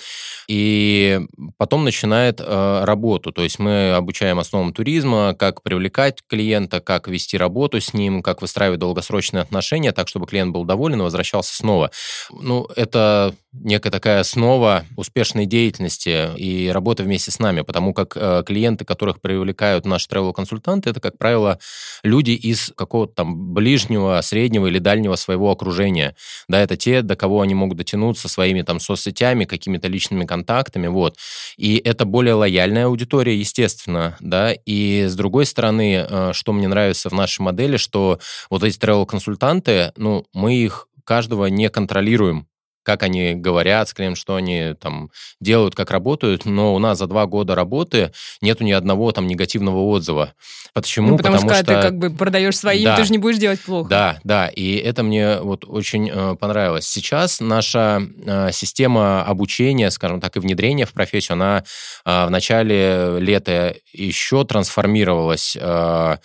и 0.48 1.22
потом 1.58 1.84
начинает 1.84 2.40
э, 2.40 2.84
работу. 2.84 3.32
То 3.32 3.44
есть 3.44 3.60
мы 3.60 3.94
обучаем 3.94 4.40
основам 4.40 4.74
туризма, 4.74 5.36
как 5.38 5.64
привлекать 5.64 6.22
клиента, 6.32 6.80
как 6.80 7.10
вести 7.10 7.38
работу 7.38 7.82
с 7.82 7.94
ним, 7.94 8.24
как 8.24 8.42
выстраивать 8.42 8.80
долгосрочные 8.80 9.42
отношения, 9.42 9.92
так, 9.92 10.08
чтобы 10.08 10.28
клиент 10.28 10.54
был 10.54 10.64
доволен 10.64 11.02
и 11.02 11.04
возвращался 11.04 11.54
снова. 11.58 11.92
Ну, 12.32 12.70
это 12.78 13.36
некая 13.52 13.92
такая 13.92 14.22
основа 14.22 14.86
успешной 14.96 15.46
деятельности 15.46 16.30
и 16.38 16.70
работы 16.70 17.04
вместе 17.04 17.32
с 17.32 17.40
нами, 17.40 17.62
потому 17.62 17.94
как 17.94 18.16
э, 18.16 18.44
клиенты, 18.46 18.86
которых 18.86 19.20
привлекают 19.20 19.86
наши 19.86 20.08
travel-консультанты, 20.08 20.90
это, 20.90 21.02
как 21.02 21.18
правило, 21.18 21.60
люди 22.02 22.32
из 22.32 22.72
какого-то 22.78 23.14
там 23.14 23.54
ближнего, 23.54 24.22
среднего 24.22 24.68
или 24.68 24.80
дальнего 24.80 25.16
своего 25.16 25.52
окружения. 25.52 26.16
Да, 26.48 26.62
это 26.62 26.78
те, 26.78 27.02
до 27.02 27.18
кого 27.18 27.42
они 27.42 27.54
могут 27.54 27.78
дотянуться 27.78 28.30
своими 28.30 28.62
там 28.62 28.80
соцсетями, 28.80 29.44
какими-то 29.44 29.90
личными 29.90 30.26
контактами, 30.26 30.88
вот. 30.88 31.18
И 31.58 31.76
это 31.76 32.06
более 32.06 32.36
лояльная 32.36 32.86
аудитория, 32.86 33.38
естественно, 33.38 34.16
да, 34.22 34.54
и 34.54 35.08
с 35.10 35.16
другой 35.16 35.46
стороны, 35.46 36.06
э, 36.08 36.21
что 36.34 36.54
мне 36.54 36.68
нравится 36.68 37.10
в 37.10 37.14
нашей 37.14 37.42
модели, 37.42 37.78
что 37.78 38.20
вот 38.50 38.64
эти 38.64 38.78
travel-консультанты, 38.78 39.92
ну, 39.96 40.26
мы 40.34 40.56
их 40.56 40.88
каждого 41.04 41.48
не 41.48 41.70
контролируем, 41.70 42.48
как 42.84 43.04
они 43.04 43.34
говорят 43.34 43.90
с 43.90 43.94
клиентом, 43.94 44.16
что 44.16 44.36
они 44.36 44.74
там 44.80 45.12
делают, 45.40 45.76
как 45.76 45.92
работают, 45.92 46.46
но 46.46 46.74
у 46.74 46.80
нас 46.80 46.98
за 46.98 47.08
два 47.08 47.26
года 47.26 47.56
работы 47.56 48.12
нету 48.42 48.64
ни 48.64 48.72
одного 48.72 49.12
там 49.12 49.28
негативного 49.28 49.80
отзыва. 49.80 50.34
Почему? 50.74 51.10
Ну, 51.10 51.18
потому, 51.18 51.36
потому 51.36 51.54
что, 51.54 51.64
что 51.64 51.76
ты 51.76 51.82
как 51.82 51.98
бы 51.98 52.10
продаешь 52.12 52.58
своим, 52.58 52.86
да, 52.86 52.96
ты 52.96 53.04
же 53.04 53.12
не 53.12 53.18
будешь 53.18 53.38
делать 53.38 53.60
плохо. 53.60 53.90
Да, 53.90 54.20
да, 54.24 54.48
и 54.48 54.76
это 54.76 55.04
мне 55.04 55.40
вот 55.40 55.66
очень 55.68 56.10
э, 56.10 56.36
понравилось. 56.40 56.88
Сейчас 56.88 57.42
наша 57.42 58.02
э, 58.26 58.52
система 58.54 59.24
обучения, 59.24 59.92
скажем 59.92 60.22
так, 60.22 60.38
и 60.38 60.40
внедрения 60.40 60.86
в 60.86 60.94
профессию, 60.94 61.34
она 61.34 61.64
э, 62.06 62.26
в 62.26 62.30
начале 62.30 63.18
лета 63.20 63.76
еще 63.92 64.46
трансформировалась. 64.46 65.58
Э, 65.60 66.18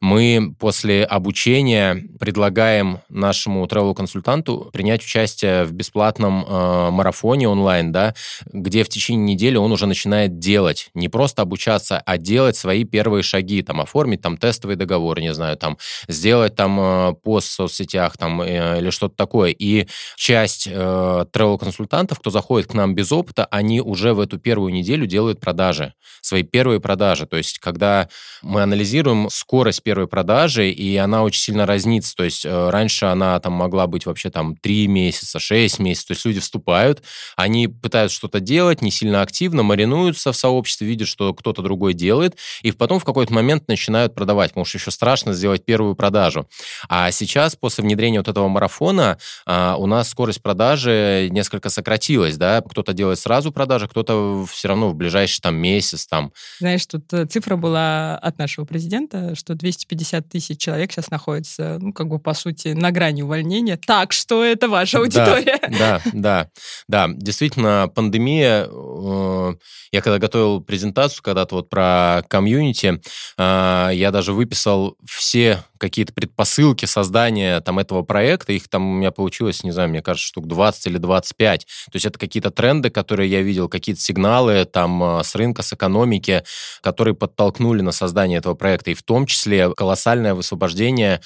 мы 0.00 0.54
после 0.58 1.04
обучения 1.04 2.02
предлагаем 2.18 3.00
нашему 3.10 3.64
travel-консультанту 3.66 4.70
принять 4.72 5.02
участие 5.02 5.64
в 5.64 5.72
бесплатном 5.72 6.44
э, 6.44 6.90
марафоне 6.90 7.48
онлайн, 7.48 7.92
да, 7.92 8.14
где 8.50 8.82
в 8.82 8.88
течение 8.88 9.34
недели 9.34 9.56
он 9.56 9.72
уже 9.72 9.86
начинает 9.86 10.38
делать, 10.38 10.90
не 10.94 11.08
просто 11.08 11.42
обучаться, 11.42 12.02
а 12.04 12.16
делать 12.16 12.56
свои 12.56 12.84
первые 12.84 13.22
шаги, 13.22 13.62
там, 13.62 13.80
оформить 13.80 14.22
там 14.22 14.38
тестовый 14.38 14.76
договор, 14.76 15.20
не 15.20 15.34
знаю, 15.34 15.58
там, 15.58 15.76
сделать 16.08 16.56
там 16.56 16.80
э, 16.80 17.14
пост 17.22 17.48
в 17.48 17.52
соцсетях, 17.52 18.16
там, 18.16 18.40
э, 18.40 18.78
или 18.78 18.88
что-то 18.88 19.16
такое. 19.16 19.50
И 19.50 19.86
часть 20.16 20.66
э, 20.66 21.24
travel-консультантов, 21.30 22.20
кто 22.20 22.30
заходит 22.30 22.68
к 22.68 22.74
нам 22.74 22.94
без 22.94 23.12
опыта, 23.12 23.44
они 23.50 23.82
уже 23.82 24.14
в 24.14 24.20
эту 24.20 24.38
первую 24.38 24.72
неделю 24.72 25.06
делают 25.06 25.40
продажи, 25.40 25.92
свои 26.22 26.42
первые 26.42 26.80
продажи. 26.80 27.26
То 27.26 27.36
есть, 27.36 27.58
когда 27.58 28.08
мы 28.42 28.62
анализируем 28.62 29.28
скорость 29.28 29.82
первой 29.90 30.06
продажи, 30.06 30.70
и 30.70 30.96
она 30.96 31.24
очень 31.24 31.40
сильно 31.40 31.66
разнится. 31.66 32.14
То 32.14 32.22
есть 32.22 32.46
э, 32.46 32.70
раньше 32.70 33.06
она 33.06 33.40
там 33.40 33.54
могла 33.54 33.88
быть 33.88 34.06
вообще 34.06 34.30
там 34.30 34.54
3 34.54 34.86
месяца, 34.86 35.40
6 35.40 35.80
месяцев. 35.80 36.06
То 36.06 36.12
есть 36.12 36.24
люди 36.24 36.38
вступают, 36.38 37.02
они 37.34 37.66
пытаются 37.66 38.16
что-то 38.16 38.38
делать, 38.38 38.82
не 38.82 38.92
сильно 38.92 39.22
активно, 39.22 39.64
маринуются 39.64 40.30
в 40.30 40.36
сообществе, 40.36 40.86
видят, 40.86 41.08
что 41.08 41.34
кто-то 41.34 41.60
другой 41.62 41.92
делает, 41.92 42.36
и 42.62 42.70
потом 42.70 43.00
в 43.00 43.04
какой-то 43.04 43.32
момент 43.32 43.66
начинают 43.66 44.14
продавать, 44.14 44.50
потому 44.50 44.64
что 44.64 44.78
еще 44.78 44.92
страшно 44.92 45.32
сделать 45.32 45.64
первую 45.64 45.96
продажу. 45.96 46.46
А 46.88 47.10
сейчас, 47.10 47.56
после 47.56 47.82
внедрения 47.82 48.18
вот 48.18 48.28
этого 48.28 48.46
марафона, 48.46 49.18
а, 49.44 49.74
у 49.76 49.86
нас 49.86 50.08
скорость 50.08 50.40
продажи 50.40 51.26
несколько 51.32 51.68
сократилась, 51.68 52.36
да, 52.36 52.60
кто-то 52.60 52.92
делает 52.92 53.18
сразу 53.18 53.50
продажи, 53.50 53.88
кто-то 53.88 54.46
все 54.48 54.68
равно 54.68 54.90
в 54.90 54.94
ближайший 54.94 55.40
там 55.40 55.56
месяц 55.56 56.06
там. 56.06 56.32
Знаешь, 56.60 56.86
тут 56.86 57.12
э, 57.12 57.26
цифра 57.26 57.56
была 57.56 58.16
от 58.16 58.38
нашего 58.38 58.64
президента, 58.64 59.34
что 59.34 59.56
200 59.56 59.79
250 59.86 60.28
тысяч 60.28 60.58
человек 60.58 60.92
сейчас 60.92 61.10
находится, 61.10 61.78
ну, 61.80 61.92
как 61.92 62.08
бы, 62.08 62.18
по 62.18 62.34
сути, 62.34 62.68
на 62.68 62.90
грани 62.90 63.22
увольнения. 63.22 63.76
Так 63.76 64.12
что 64.12 64.44
это 64.44 64.68
ваша 64.68 64.98
аудитория. 64.98 65.58
Да, 65.62 65.78
да, 65.78 66.00
да. 66.12 66.50
Да, 66.88 67.14
действительно, 67.14 67.90
пандемия... 67.94 68.68
Э, 68.70 69.54
я 69.92 70.02
когда 70.02 70.18
готовил 70.18 70.60
презентацию 70.60 71.22
когда-то 71.22 71.56
вот 71.56 71.68
про 71.68 72.22
комьюнити, 72.28 73.00
э, 73.38 73.90
я 73.94 74.10
даже 74.10 74.32
выписал 74.32 74.96
все 75.06 75.64
какие-то 75.80 76.12
предпосылки 76.12 76.84
создания 76.84 77.60
там 77.60 77.78
этого 77.78 78.02
проекта. 78.02 78.52
Их 78.52 78.68
там 78.68 78.88
у 78.88 78.94
меня 78.94 79.10
получилось, 79.10 79.64
не 79.64 79.72
знаю, 79.72 79.88
мне 79.88 80.02
кажется, 80.02 80.28
штук 80.28 80.46
20 80.46 80.86
или 80.86 80.98
25. 80.98 81.64
То 81.64 81.96
есть 81.96 82.06
это 82.06 82.18
какие-то 82.18 82.50
тренды, 82.50 82.90
которые 82.90 83.28
я 83.28 83.42
видел, 83.42 83.68
какие-то 83.68 84.00
сигналы 84.00 84.64
там 84.66 85.02
э, 85.02 85.24
с 85.24 85.34
рынка, 85.34 85.62
с 85.62 85.72
экономики, 85.72 86.44
которые 86.82 87.14
подтолкнули 87.14 87.80
на 87.80 87.92
создание 87.92 88.38
этого 88.38 88.54
проекта. 88.54 88.90
И 88.90 88.94
в 88.94 89.02
том 89.02 89.26
числе 89.26 89.72
колоссальное 89.74 90.34
высвобождение 90.34 91.20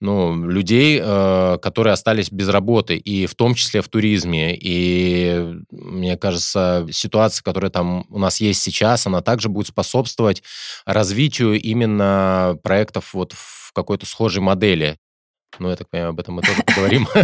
ну, 0.00 0.48
людей, 0.48 0.98
э, 1.02 1.58
которые 1.60 1.92
остались 1.92 2.30
без 2.30 2.48
работы, 2.48 2.96
и 2.96 3.26
в 3.26 3.34
том 3.34 3.54
числе 3.54 3.82
в 3.82 3.88
туризме. 3.88 4.56
И 4.58 5.58
мне 5.70 6.16
кажется, 6.16 6.86
ситуация, 6.90 7.42
которая 7.42 7.70
там 7.70 8.06
у 8.08 8.18
нас 8.18 8.40
есть 8.40 8.62
сейчас, 8.62 9.06
она 9.06 9.20
также 9.20 9.50
будет 9.50 9.68
способствовать 9.68 10.42
развитию 10.86 11.60
именно 11.60 12.56
проектов 12.62 13.12
вот 13.12 13.32
в 13.32 13.59
какой-то 13.72 14.06
схожей 14.06 14.42
модели. 14.42 14.98
Ну, 15.58 15.68
я 15.68 15.76
так 15.76 15.90
понимаю, 15.90 16.10
об 16.10 16.20
этом 16.20 16.34
мы 16.34 16.42
тоже 16.42 16.62
поговорим. 16.62 17.06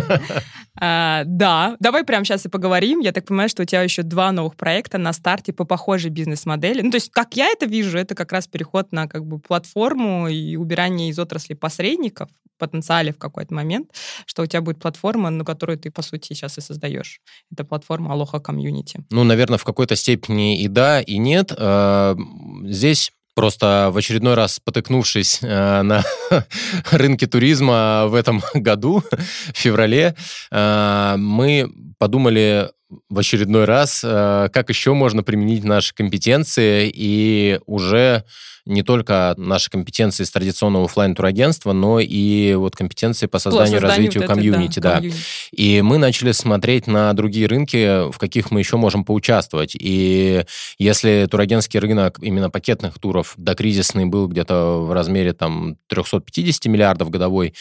А, 0.79 1.23
да, 1.25 1.75
давай 1.81 2.05
прямо 2.05 2.26
сейчас 2.26 2.45
и 2.45 2.50
поговорим. 2.50 3.00
Я 3.00 3.12
так 3.12 3.25
понимаю, 3.25 3.49
что 3.49 3.62
у 3.62 3.65
тебя 3.65 3.81
еще 3.81 4.03
два 4.03 4.31
новых 4.31 4.57
проекта 4.57 4.99
на 4.99 5.15
старте 5.15 5.55
по 5.55 5.65
похожей 5.65 6.11
бизнес-модели. 6.11 6.83
Ну, 6.83 6.91
то 6.91 6.97
есть, 6.97 7.11
как 7.11 7.35
я 7.35 7.47
это 7.47 7.65
вижу, 7.65 7.97
это 7.97 8.15
как 8.15 8.31
раз 8.31 8.47
переход 8.47 8.93
на 8.93 9.09
как 9.09 9.25
бы 9.25 9.38
платформу 9.38 10.29
и 10.29 10.57
убирание 10.57 11.09
из 11.09 11.19
отрасли 11.19 11.55
посредников 11.55 12.29
в 12.57 12.59
потенциале 12.59 13.15
в 13.15 13.19
какой-то 13.19 13.55
момент, 13.55 13.91
что 14.26 14.43
у 14.43 14.47
тебя 14.47 14.61
будет 14.61 14.79
платформа, 14.79 15.31
на 15.31 15.47
которую 15.47 15.79
ты, 15.79 15.91
по 15.91 16.03
сути, 16.03 16.35
сейчас 16.35 16.59
и 16.59 16.61
создаешь. 16.61 17.21
Это 17.50 17.65
платформа 17.65 18.15
Aloha 18.15 18.45
Community. 18.45 19.03
Ну, 19.09 19.25
наверное, 19.25 19.57
в 19.57 19.65
какой-то 19.65 19.97
степени 19.97 20.61
и 20.61 20.69
да, 20.69 21.00
и 21.00 21.17
нет. 21.17 21.55
А, 21.57 22.17
здесь 22.65 23.12
Просто 23.37 23.90
в 23.93 23.99
очередной 23.99 24.33
раз 24.33 24.59
потыкнувшись 24.64 25.40
э, 25.43 25.83
на 25.83 26.02
рынке 26.90 27.26
туризма 27.26 28.07
в 28.07 28.14
этом 28.14 28.43
году, 28.55 29.05
в 29.52 29.59
феврале, 29.59 30.14
э, 30.50 31.14
мы 31.19 31.71
подумали 31.99 32.71
в 33.09 33.19
очередной 33.19 33.64
раз, 33.64 34.02
э, 34.05 34.49
как 34.52 34.69
еще 34.69 34.95
можно 34.95 35.23
применить 35.23 35.64
наши 35.64 35.95
компетенции 35.95 36.90
и 36.93 37.61
уже 37.66 38.25
не 38.66 38.83
только 38.83 39.35
наши 39.38 39.71
компетенции 39.71 40.25
из 40.25 40.31
традиционного 40.33 40.87
офлайн 40.87 41.14
турагентства, 41.14 41.73
но 41.73 42.00
и 42.00 42.55
вот 42.55 42.75
компетенции 42.75 43.26
по 43.26 43.38
созданию 43.38 43.78
и 43.78 43.81
развитию 43.81 44.25
вот 44.25 44.33
комьюнити, 44.33 44.81
да, 44.81 45.00
да. 45.00 45.09
И 45.52 45.81
мы 45.83 45.99
начали 45.99 46.33
смотреть 46.33 46.88
на 46.88 47.12
другие 47.12 47.47
рынки, 47.47 48.11
в 48.11 48.19
каких 48.19 48.50
мы 48.50 48.59
еще 48.59 48.76
можем 48.76 49.05
поучаствовать. 49.05 49.76
И 49.78 50.45
если 50.78 51.28
турагентский 51.31 51.78
рынок 51.78 52.19
именно 52.21 52.50
пакетных 52.50 52.99
туров 52.99 53.35
докризисный 53.37 54.07
был 54.07 54.26
где-то 54.26 54.85
в 54.85 54.93
размере 54.93 55.33
там 55.33 55.76
350 55.87 56.66
миллиардов 56.66 57.09
годовой 57.11 57.55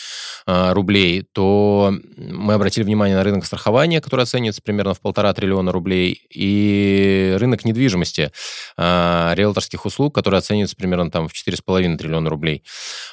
э, 0.48 0.74
рублей, 0.74 1.24
то 1.34 1.94
мы 2.18 2.56
обратили 2.56 2.84
внимание 2.84 3.16
на 3.16 3.24
рынок 3.24 3.46
страхования, 3.46 4.02
который 4.02 4.24
оценивается 4.24 4.64
примерно 4.64 4.96
в 4.96 5.02
полтора 5.02 5.15
триллиона 5.34 5.72
рублей, 5.72 6.22
и 6.30 7.36
рынок 7.40 7.66
недвижимости, 7.66 8.32
э, 8.78 9.32
риэлторских 9.36 9.86
услуг, 9.86 10.14
который 10.14 10.40
оценивается 10.40 10.76
примерно 10.76 11.12
там 11.12 11.28
в 11.28 11.34
4,5 11.34 11.98
триллиона 11.98 12.30
рублей. 12.30 12.64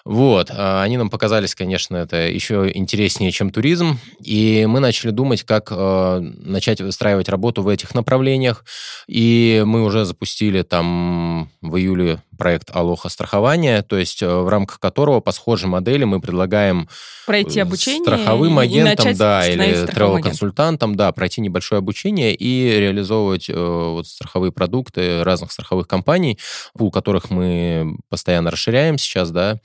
Вот. 0.04 0.50
А 0.50 0.82
они 0.82 0.96
нам 0.96 1.10
показались, 1.10 1.54
конечно, 1.54 1.96
это 1.96 2.16
еще 2.28 2.70
интереснее, 2.72 3.30
чем 3.30 3.50
туризм. 3.50 3.98
И 4.22 4.66
мы 4.66 4.80
начали 4.80 5.10
думать, 5.10 5.42
как 5.44 5.68
э, 5.70 6.18
начать 6.20 6.80
выстраивать 6.80 7.28
работу 7.28 7.62
в 7.62 7.68
этих 7.68 7.94
направлениях. 7.94 8.64
И 9.06 9.62
мы 9.66 9.84
уже 9.84 10.04
запустили 10.04 10.62
там 10.62 11.50
в 11.60 11.76
июле 11.76 12.20
проект 12.42 12.74
Алоха 12.74 13.08
страхования, 13.08 13.82
то 13.82 13.96
есть 13.96 14.22
э, 14.22 14.26
в 14.26 14.48
рамках 14.48 14.80
которого 14.80 15.20
по 15.20 15.30
схожей 15.30 15.68
модели 15.68 16.02
мы 16.02 16.20
предлагаем 16.20 16.88
пройти 17.24 17.60
обучение 17.60 18.02
страховым 18.02 18.58
агентам, 18.58 19.14
да, 19.14 19.48
или 19.48 19.86
travel-консультантам, 19.86 20.96
да, 20.96 21.12
пройти 21.12 21.40
небольшое 21.40 21.78
обучение 21.78 21.91
и 22.32 22.78
реализовывать 22.78 23.48
э, 23.48 23.54
вот 23.54 24.06
страховые 24.06 24.52
продукты 24.52 25.22
разных 25.24 25.52
страховых 25.52 25.86
компаний, 25.86 26.38
пул 26.76 26.90
которых 26.90 27.30
мы 27.30 27.96
постоянно 28.08 28.50
расширяем 28.50 28.98
сейчас, 28.98 29.30
да, 29.30 29.60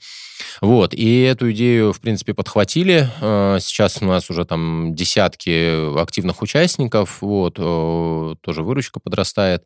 вот, 0.60 0.94
и 0.94 1.22
эту 1.22 1.50
идею, 1.52 1.92
в 1.92 2.00
принципе, 2.00 2.34
подхватили. 2.34 3.08
Э, 3.20 3.58
сейчас 3.60 3.98
у 4.00 4.04
нас 4.04 4.30
уже 4.30 4.44
там 4.44 4.94
десятки 4.94 5.98
активных 6.00 6.42
участников, 6.42 7.18
вот, 7.20 7.56
э, 7.58 8.34
тоже 8.40 8.62
выручка 8.62 9.00
подрастает. 9.00 9.64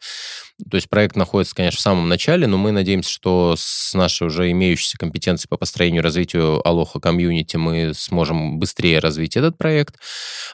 То 0.71 0.77
есть 0.77 0.89
проект 0.89 1.17
находится, 1.17 1.55
конечно, 1.55 1.79
в 1.79 1.83
самом 1.83 2.09
начале, 2.09 2.47
но 2.47 2.57
мы 2.57 2.73
надеемся, 2.73 3.11
что 3.11 3.55
с 3.57 3.95
нашей 3.95 4.27
уже 4.27 4.51
имеющейся 4.51 4.99
компетенцией 4.99 5.49
по 5.49 5.57
построению 5.57 6.03
и 6.03 6.05
развитию 6.05 6.67
Алоха 6.67 7.01
комьюнити 7.01 7.57
мы 7.57 7.93
сможем 7.95 8.59
быстрее 8.59 8.99
развить 8.99 9.37
этот 9.37 9.59
проект. 9.59 9.97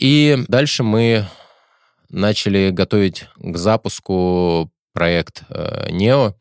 И 0.01 0.39
дальше 0.49 0.83
мы 0.83 1.27
начали 2.11 2.71
готовить 2.71 3.27
к 3.37 3.57
запуску 3.57 4.71
проект 4.93 5.43
Нео, 5.91 6.35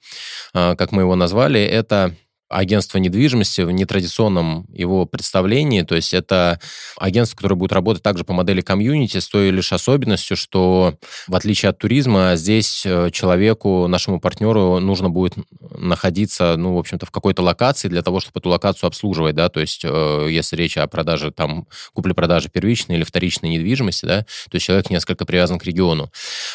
э, 0.53 0.75
как 0.75 0.91
мы 0.91 1.03
его 1.03 1.15
назвали. 1.15 1.61
Это 1.61 2.15
агентство 2.49 2.97
недвижимости 2.97 3.61
в 3.61 3.71
нетрадиционном 3.71 4.65
его 4.73 5.05
представлении. 5.05 5.81
То 5.81 5.95
есть 5.95 6.13
это 6.13 6.59
агентство, 6.97 7.35
которое 7.37 7.55
будет 7.55 7.73
работать 7.73 8.03
также 8.03 8.23
по 8.23 8.33
модели 8.33 8.61
комьюнити, 8.61 9.17
с 9.17 9.27
той 9.27 9.49
лишь 9.49 9.73
особенностью, 9.73 10.37
что 10.37 10.95
в 11.27 11.35
отличие 11.35 11.69
от 11.69 11.77
туризма, 11.77 12.33
здесь 12.35 12.83
э, 12.85 13.09
человеку, 13.11 13.87
нашему 13.87 14.19
партнеру 14.19 14.79
нужно 14.79 15.09
будет 15.09 15.33
находиться, 15.77 16.55
ну, 16.57 16.75
в 16.75 16.79
общем-то, 16.79 17.05
в 17.05 17.11
какой-то 17.11 17.41
локации 17.41 17.89
для 17.89 18.01
того, 18.01 18.19
чтобы 18.19 18.39
эту 18.39 18.49
локацию 18.49 18.87
обслуживать, 18.87 19.35
да, 19.35 19.49
то 19.49 19.59
есть 19.59 19.81
э, 19.83 20.27
если 20.29 20.55
речь 20.55 20.77
о 20.77 20.87
продаже, 20.87 21.31
там, 21.31 21.67
купле-продаже 21.93 22.49
первичной 22.49 22.95
или 22.95 23.03
вторичной 23.03 23.49
недвижимости, 23.49 24.05
да, 24.05 24.21
то 24.21 24.55
есть 24.55 24.65
человек 24.65 24.89
несколько 24.89 25.25
привязан 25.25 25.59
к 25.59 25.65
региону. 25.65 26.11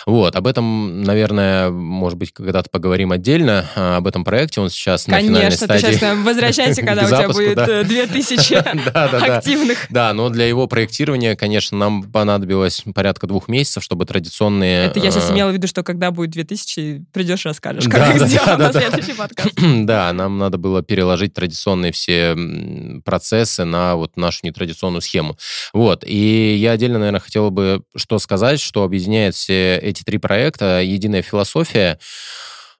Вот, 0.06 0.36
об 0.36 0.46
этом, 0.46 1.02
наверное, 1.02 1.70
может 1.70 2.18
быть, 2.18 2.32
когда-то 2.32 2.70
поговорим 2.70 3.12
отдельно, 3.12 3.68
а, 3.76 3.96
об 3.98 4.06
этом 4.06 4.24
проекте, 4.24 4.60
он 4.60 4.70
сейчас 4.70 5.04
Конечно, 5.04 5.32
на 5.32 5.38
финальной 5.38 5.56
стадии 5.56 5.81
Честно, 5.90 6.16
возвращайся, 6.16 6.82
когда 6.86 7.04
у 7.04 7.08
тебя 7.08 7.28
будет 7.28 7.86
2000 7.88 8.54
э, 8.54 8.58
активных. 9.36 9.86
Да, 9.90 10.12
но 10.12 10.28
для 10.28 10.46
его 10.46 10.66
проектирования, 10.66 11.36
конечно, 11.36 11.76
нам 11.76 12.04
понадобилось 12.04 12.82
порядка 12.94 13.26
двух 13.26 13.48
месяцев, 13.48 13.82
чтобы 13.82 14.06
традиционные... 14.06 14.86
Это 14.86 15.00
я 15.00 15.10
сейчас 15.10 15.30
э, 15.30 15.34
имела 15.34 15.50
в 15.50 15.54
виду, 15.54 15.66
что 15.66 15.82
когда 15.82 16.10
будет 16.10 16.30
2000, 16.30 17.04
придешь 17.12 17.44
и 17.44 17.48
расскажешь, 17.48 17.84
как 17.88 18.16
их 18.16 18.26
сделать 18.26 18.58
на 18.58 18.72
следующий 18.72 19.14
подкаст. 19.14 19.50
Да, 19.92 20.12
нам 20.12 20.38
надо 20.38 20.58
было 20.58 20.82
переложить 20.82 21.34
традиционные 21.34 21.92
все 21.92 22.36
процессы 23.04 23.64
на 23.64 23.96
вот 23.96 24.16
нашу 24.16 24.40
нетрадиционную 24.44 25.02
схему. 25.02 25.36
Вот, 25.72 26.04
и 26.06 26.56
я 26.56 26.72
отдельно, 26.72 26.98
наверное, 26.98 27.20
хотел 27.20 27.50
бы 27.50 27.82
что 27.96 28.18
сказать, 28.18 28.60
что 28.60 28.84
объединяет 28.84 29.34
все 29.34 29.76
эти 29.76 30.02
три 30.02 30.18
проекта, 30.18 30.80
единая 30.80 31.22
философия, 31.22 31.98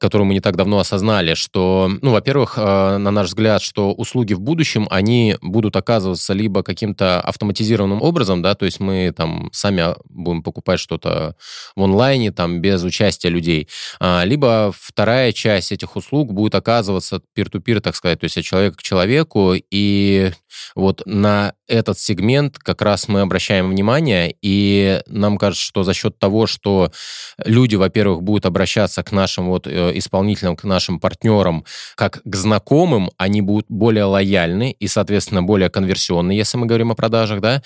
которую 0.03 0.27
мы 0.27 0.35
не 0.35 0.41
так 0.41 0.57
давно 0.57 0.81
осознали, 0.81 1.35
что, 1.35 1.89
ну, 2.03 2.11
во-первых, 2.11 2.55
э, 2.59 2.97
на 2.99 3.13
наш 3.13 3.29
взгляд, 3.29 3.63
что 3.63 3.93
услуги 3.93 4.35
в 4.35 4.41
будущем, 4.41 4.89
они 4.91 5.37
будут 5.41 5.77
оказываться 5.77 6.33
либо 6.33 6.65
каким-то 6.65 7.21
автоматизированным 7.21 8.03
образом, 8.03 8.43
да, 8.43 8.57
то 8.57 8.65
есть 8.65 8.81
мы 8.81 9.15
там 9.17 9.49
сами 9.53 9.95
будем 10.09 10.43
покупать 10.43 10.81
что-то 10.81 11.37
в 11.77 11.83
онлайне, 11.85 12.33
там, 12.33 12.61
без 12.61 12.83
участия 12.83 13.29
людей, 13.29 13.69
а, 14.01 14.25
либо 14.25 14.75
вторая 14.77 15.31
часть 15.31 15.71
этих 15.71 15.95
услуг 15.95 16.33
будет 16.33 16.57
оказываться 16.57 17.23
peer-to-peer, 17.39 17.79
так 17.79 17.95
сказать, 17.95 18.19
то 18.19 18.25
есть 18.25 18.37
от 18.37 18.45
человека 18.45 18.79
к 18.79 18.83
человеку, 18.83 19.55
и 19.55 20.33
вот 20.75 21.03
на 21.07 21.55
этот 21.69 21.99
сегмент 21.99 22.59
как 22.59 22.83
раз 22.83 23.09
мы 23.09 23.21
обращаем 23.21 23.71
внимание, 23.71 24.35
и 24.43 25.01
нам 25.07 25.39
кажется, 25.39 25.65
что 25.65 25.85
за 25.85 25.95
счет 25.95 26.19
того, 26.19 26.47
что 26.47 26.93
люди, 27.39 27.77
во-первых, 27.77 28.23
будут 28.23 28.47
обращаться 28.47 29.03
к 29.03 29.13
нашим 29.13 29.47
вот 29.47 29.67
э, 29.67 29.92
исполнителям, 29.99 30.57
к 30.57 30.65
нашим 30.65 31.01
партнерам, 31.01 31.65
как 31.95 32.23
к 32.25 32.37
знакомым, 32.37 33.11
они 33.17 33.41
будут 33.41 33.67
более 33.69 34.05
лояльны 34.05 34.75
и, 34.79 34.87
соответственно, 34.89 35.43
более 35.43 35.71
конверсионны, 35.71 36.33
если 36.33 36.59
мы 36.59 36.67
говорим 36.67 36.91
о 36.91 36.95
продажах, 36.95 37.41
да, 37.41 37.63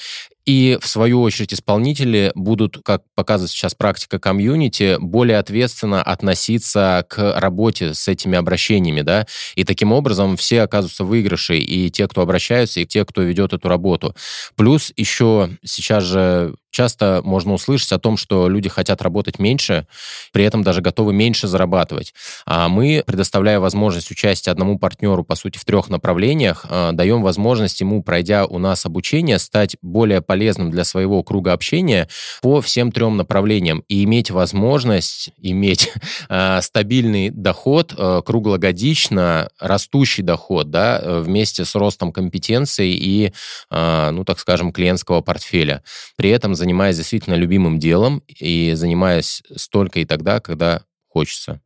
и, 0.47 0.79
в 0.81 0.87
свою 0.87 1.23
очередь, 1.23 1.53
исполнители 1.53 2.31
будут, 2.37 2.79
как 2.85 3.03
показывает 3.17 3.51
сейчас 3.51 3.75
практика 3.75 4.21
комьюнити, 4.21 4.97
более 5.01 5.39
ответственно 5.39 6.03
относиться 6.03 7.05
к 7.09 7.41
работе 7.41 7.95
с 7.95 8.07
этими 8.07 8.39
обращениями, 8.39 9.03
да, 9.03 9.27
и 9.57 9.65
таким 9.65 9.93
образом 9.93 10.37
все 10.37 10.63
оказываются 10.63 11.05
в 11.05 11.09
выигрыше, 11.09 11.59
и 11.59 11.91
те, 11.91 12.07
кто 12.07 12.21
обращаются, 12.21 12.81
и 12.81 12.87
те, 12.87 13.05
кто 13.05 13.23
ведет 13.23 13.53
эту 13.53 13.69
работу. 13.69 14.15
Плюс 14.55 14.93
еще 14.97 15.51
сейчас 15.65 16.05
же 16.05 16.55
часто 16.77 17.23
можно 17.25 17.55
услышать 17.55 17.91
о 17.93 17.99
том, 17.99 18.19
что 18.19 18.49
люди 18.51 18.69
хотят 18.69 19.01
работать 19.01 19.39
меньше, 19.39 19.87
при 20.31 20.45
этом 20.45 20.63
даже 20.63 20.83
готовы 20.83 21.15
меньше 21.15 21.49
зарабатывать. 21.49 22.13
А 22.45 22.69
мы, 22.69 23.03
предоставляя 23.07 23.61
возможность 23.61 24.11
участия 24.11 24.51
одному 24.51 24.79
партнеру, 24.79 25.25
по 25.25 25.37
сути, 25.37 25.57
в 25.57 25.65
трех 25.65 25.89
направлениях, 25.89 26.67
а, 26.69 26.93
даем 26.93 27.23
возможность 27.23 27.81
ему, 27.81 28.03
пройдя 28.03 28.45
у 28.45 28.59
нас 28.59 28.85
обучение, 28.85 29.39
стать 29.39 29.77
более 29.81 30.21
полезным 30.21 30.71
для 30.71 30.85
своего 30.85 31.23
круга 31.23 31.55
общения 31.55 32.09
по 32.43 32.61
всем 32.61 32.93
трем 32.93 33.17
направлениям 33.17 33.83
и 33.89 34.05
иметь 34.05 34.31
возможность 34.31 35.31
иметь 35.41 35.91
э, 36.29 36.61
стабильный 36.63 37.31
доход 37.31 37.95
э, 37.97 38.21
круглогодично, 38.25 39.49
растущий 39.59 40.23
доход, 40.23 40.71
да, 40.71 41.01
вместе 41.03 41.65
с 41.65 41.75
ростом 41.75 42.13
компетенций 42.13 42.91
и, 42.91 43.33
э, 43.71 44.11
ну, 44.11 44.25
так 44.25 44.39
скажем, 44.39 44.73
клиентского 44.73 45.23
портфеля. 45.23 45.83
При 46.17 46.29
этом 46.29 46.55
за 46.55 46.66
занимаясь 46.67 46.97
действительно 46.97 47.35
любимым 47.35 47.79
делом 47.79 48.25
и 48.27 48.73
занимаясь 48.75 49.41
столько 49.55 50.01
и 50.01 50.05
тогда, 50.05 50.41
когда 50.41 50.83
хочется. 51.07 51.61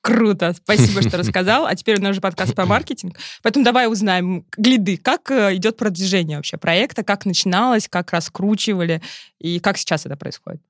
Круто, 0.00 0.54
спасибо, 0.54 1.02
что 1.02 1.16
рассказал. 1.18 1.66
А 1.66 1.74
теперь 1.74 1.98
у 1.98 2.02
нас 2.02 2.12
уже 2.12 2.20
подкаст 2.20 2.54
по 2.54 2.64
маркетингу. 2.64 3.16
Поэтому 3.42 3.64
давай 3.64 3.90
узнаем, 3.90 4.46
Глиды, 4.56 4.96
как 4.96 5.28
э, 5.32 5.56
идет 5.56 5.76
продвижение 5.76 6.36
вообще 6.36 6.56
проекта, 6.56 7.02
как 7.02 7.26
начиналось, 7.26 7.88
как 7.88 8.12
раскручивали 8.12 9.02
и 9.40 9.58
как 9.58 9.76
сейчас 9.76 10.06
это 10.06 10.16
происходит? 10.16 10.60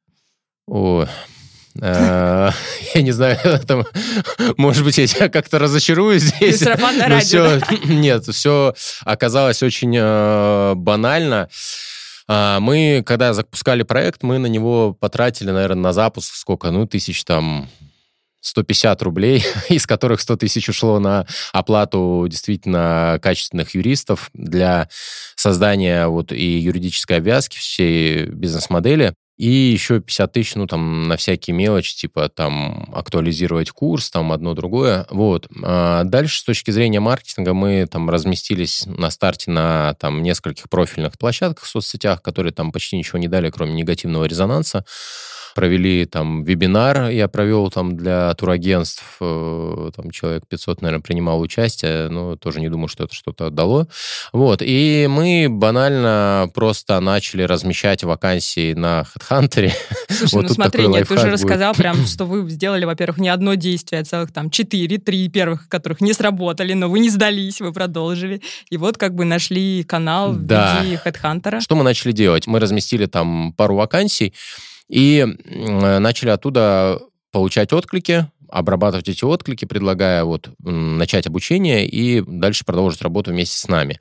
О, 0.67 1.05
э, 1.83 2.51
я 2.95 3.03
не 3.03 3.13
знаю, 3.13 3.39
там, 3.67 3.85
может 4.57 4.83
быть, 4.83 4.97
я 4.97 5.07
тебя 5.07 5.29
как-то 5.29 5.59
разочарую 5.59 6.21
здесь. 6.21 6.63
Но 6.63 7.21
все, 7.21 7.61
нет, 7.85 8.25
все 8.25 8.75
оказалось 9.03 9.63
очень 9.63 9.95
э, 9.95 10.75
банально. 10.75 11.51
А, 12.27 12.61
мы, 12.61 13.03
когда 13.05 13.33
запускали 13.35 13.83
проект, 13.83 14.23
мы 14.23 14.39
на 14.39 14.47
него 14.47 14.95
потратили, 14.95 15.51
наверное, 15.51 15.83
на 15.83 15.93
запуск 15.93 16.35
сколько? 16.35 16.71
Ну, 16.71 16.87
тысяч 16.87 17.25
там 17.25 17.69
150 18.41 19.03
рублей, 19.03 19.45
из 19.69 19.87
которых 19.87 20.21
100 20.21 20.37
тысяч 20.37 20.69
ушло 20.69 20.99
на 20.99 21.27
оплату 21.53 22.27
действительно 22.29 23.19
качественных 23.23 23.75
юристов 23.75 24.31
для 24.35 24.89
создания 25.35 26.07
вот 26.07 26.33
и 26.33 26.59
юридической 26.59 27.19
обвязки 27.19 27.59
всей 27.59 28.27
бизнес-модели. 28.27 29.15
И 29.37 29.49
еще 29.49 30.01
50 30.01 30.33
тысяч, 30.33 30.55
ну, 30.55 30.67
там, 30.69 31.09
на 31.09 31.17
всякие 31.17 31.57
мелочи, 31.57 31.97
типа, 31.97 32.29
там, 32.29 32.89
актуализировать 32.95 33.71
курс, 33.71 34.11
там, 34.11 34.31
одно 34.31 34.55
другое. 34.55 35.07
Вот. 35.11 35.49
А 35.63 36.05
дальше, 36.05 36.39
с 36.39 36.45
точки 36.45 36.71
зрения 36.71 37.01
маркетинга, 37.01 37.53
мы, 37.53 37.87
там, 37.91 38.09
разместились 38.09 38.85
на 38.87 39.11
старте 39.11 39.51
на, 39.51 39.95
там, 39.95 40.23
нескольких 40.23 40.69
профильных 40.71 41.19
площадках 41.19 41.65
в 41.65 41.69
соцсетях, 41.69 42.23
которые, 42.23 42.53
там, 42.53 42.71
почти 42.71 42.97
ничего 42.97 43.19
не 43.19 43.27
дали, 43.27 43.51
кроме 43.51 43.73
негативного 43.73 44.25
резонанса 44.25 44.85
провели 45.55 46.05
там 46.05 46.45
вебинар, 46.45 47.11
я 47.11 47.29
провел 47.29 47.71
там 47.71 47.97
для 47.97 48.35
турагентств, 48.35 49.05
э, 49.21 49.91
там 49.95 50.11
человек 50.11 50.45
500, 50.49 50.83
наверное, 50.83 51.03
принимал 51.03 51.41
участие, 51.41 52.09
но 52.09 52.37
тоже 52.37 52.61
не 52.61 52.69
думаю, 52.69 52.89
что 52.89 53.05
это 53.05 53.15
что-то 53.15 53.51
дало. 53.51 53.87
Вот, 54.33 54.61
и 54.63 55.07
мы 55.09 55.47
банально 55.49 56.51
просто 56.55 56.99
начали 57.01 57.43
размещать 57.43 58.05
вакансии 58.05 58.75
на 58.75 59.05
HeadHunter. 59.15 59.73
Слушай, 60.09 60.33
вот 60.35 60.43
ну 60.43 60.49
смотри, 60.49 60.89
нет, 60.89 61.09
ты 61.09 61.15
уже 61.15 61.31
рассказал 61.31 61.75
прям, 61.75 62.05
что 62.07 62.25
вы 62.25 62.49
сделали, 62.51 62.85
во-первых, 62.85 63.19
не 63.19 63.29
одно 63.29 63.55
действие, 63.55 64.03
а 64.03 64.05
целых 64.05 64.33
там 64.33 64.51
четыре, 64.51 64.99
три 64.99 65.29
первых, 65.29 65.69
которых 65.69 66.01
не 66.01 66.13
сработали, 66.13 66.73
но 66.73 66.89
вы 66.89 66.99
не 66.99 67.11
сдались, 67.11 67.61
вы 67.61 67.73
продолжили. 67.73 68.43
И 68.71 68.77
вот 68.77 68.99
как 68.99 69.15
бы 69.15 69.25
нашли 69.25 69.85
канал 69.85 70.33
в 70.33 70.45
да. 70.45 70.83
виде 70.83 71.01
HeadHunter. 71.05 71.61
Что 71.61 71.77
мы 71.77 71.85
начали 71.85 72.13
делать? 72.13 72.47
Мы 72.47 72.61
разместили 72.61 73.07
там 73.07 73.53
пару 73.53 73.77
вакансий, 73.77 74.35
и 74.89 75.27
начали 75.45 76.31
оттуда 76.31 77.01
получать 77.33 77.73
отклики, 77.73 78.31
обрабатывать 78.55 79.09
эти 79.09 79.25
отклики, 79.25 79.65
предлагая 79.65 80.25
вот 80.25 80.49
начать 80.61 81.27
обучение 81.27 81.87
и 81.87 82.23
дальше 82.27 82.65
продолжить 82.65 83.03
работу 83.03 83.33
вместе 83.33 83.59
с 83.59 83.69
нами. 83.69 83.99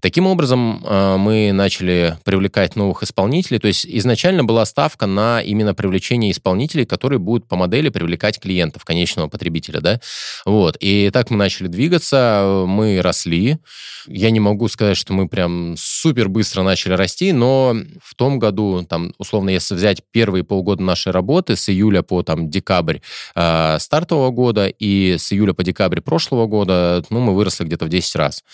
Таким 0.00 0.26
образом, 0.26 0.82
а, 0.86 1.18
мы 1.18 1.52
начали 1.52 2.16
привлекать 2.24 2.76
новых 2.76 3.02
исполнителей. 3.02 3.58
То 3.58 3.68
есть 3.68 3.84
изначально 3.86 4.42
была 4.42 4.64
ставка 4.64 5.06
на 5.06 5.42
именно 5.42 5.74
привлечение 5.74 6.30
исполнителей, 6.30 6.86
которые 6.86 7.18
будут 7.18 7.46
по 7.46 7.56
модели 7.56 7.90
привлекать 7.90 8.40
клиентов, 8.40 8.84
конечного 8.84 9.28
потребителя, 9.28 9.80
да. 9.80 10.00
Вот. 10.46 10.76
И 10.80 11.10
так 11.12 11.30
мы 11.30 11.36
начали 11.36 11.68
двигаться, 11.68 12.64
мы 12.66 13.02
росли. 13.02 13.58
Я 14.06 14.30
не 14.30 14.40
могу 14.40 14.68
сказать, 14.68 14.96
что 14.96 15.12
мы 15.12 15.28
прям 15.28 15.74
супер 15.76 16.30
быстро 16.30 16.62
начали 16.62 16.94
расти, 16.94 17.32
но 17.32 17.76
в 18.02 18.14
том 18.14 18.38
году, 18.38 18.86
там, 18.88 19.12
условно, 19.18 19.50
если 19.50 19.74
взять 19.74 20.02
первые 20.10 20.42
полгода 20.42 20.82
нашей 20.82 21.12
работы 21.12 21.56
с 21.56 21.68
июля 21.68 22.02
по 22.02 22.22
там 22.22 22.48
декабрь 22.48 22.98
э, 23.34 23.78
стартового 23.90 24.30
года 24.30 24.68
и 24.68 25.18
с 25.18 25.32
июля 25.32 25.52
по 25.52 25.64
декабрь 25.64 26.00
прошлого 26.00 26.46
года, 26.46 27.02
ну, 27.10 27.18
мы 27.18 27.34
выросли 27.34 27.64
где-то 27.64 27.86
в 27.86 27.88
10 27.88 28.14
раз. 28.14 28.44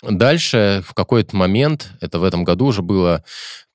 Дальше 0.00 0.82
в 0.86 0.94
какой-то 0.94 1.36
момент, 1.36 1.90
это 2.00 2.18
в 2.18 2.24
этом 2.24 2.44
году 2.44 2.64
уже 2.64 2.80
было, 2.80 3.22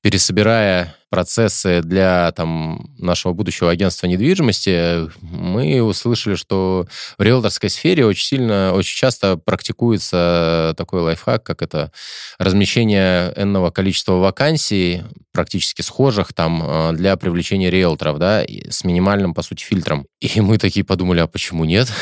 пересобирая 0.02 0.96
процессы 1.12 1.82
для 1.82 2.32
там, 2.32 2.90
нашего 2.96 3.34
будущего 3.34 3.70
агентства 3.70 4.06
недвижимости, 4.06 5.10
мы 5.20 5.82
услышали, 5.82 6.36
что 6.36 6.86
в 7.18 7.22
риэлторской 7.22 7.68
сфере 7.68 8.06
очень 8.06 8.24
сильно, 8.24 8.72
очень 8.72 8.96
часто 8.96 9.36
практикуется 9.36 10.74
такой 10.78 11.02
лайфхак, 11.02 11.44
как 11.44 11.60
это 11.60 11.92
размещение 12.38 13.30
энного 13.36 13.70
количества 13.70 14.14
вакансий, 14.14 15.02
практически 15.32 15.82
схожих 15.82 16.32
там 16.32 16.62
э, 16.62 16.92
для 16.92 17.16
привлечения 17.16 17.70
риэлторов, 17.70 18.18
да, 18.18 18.42
с 18.42 18.84
минимальным, 18.84 19.34
по 19.34 19.42
сути, 19.42 19.64
фильтром. 19.64 20.06
И 20.20 20.40
мы 20.40 20.58
такие 20.58 20.84
подумали, 20.84 21.20
а 21.20 21.26
почему 21.26 21.64
нет? 21.64 21.92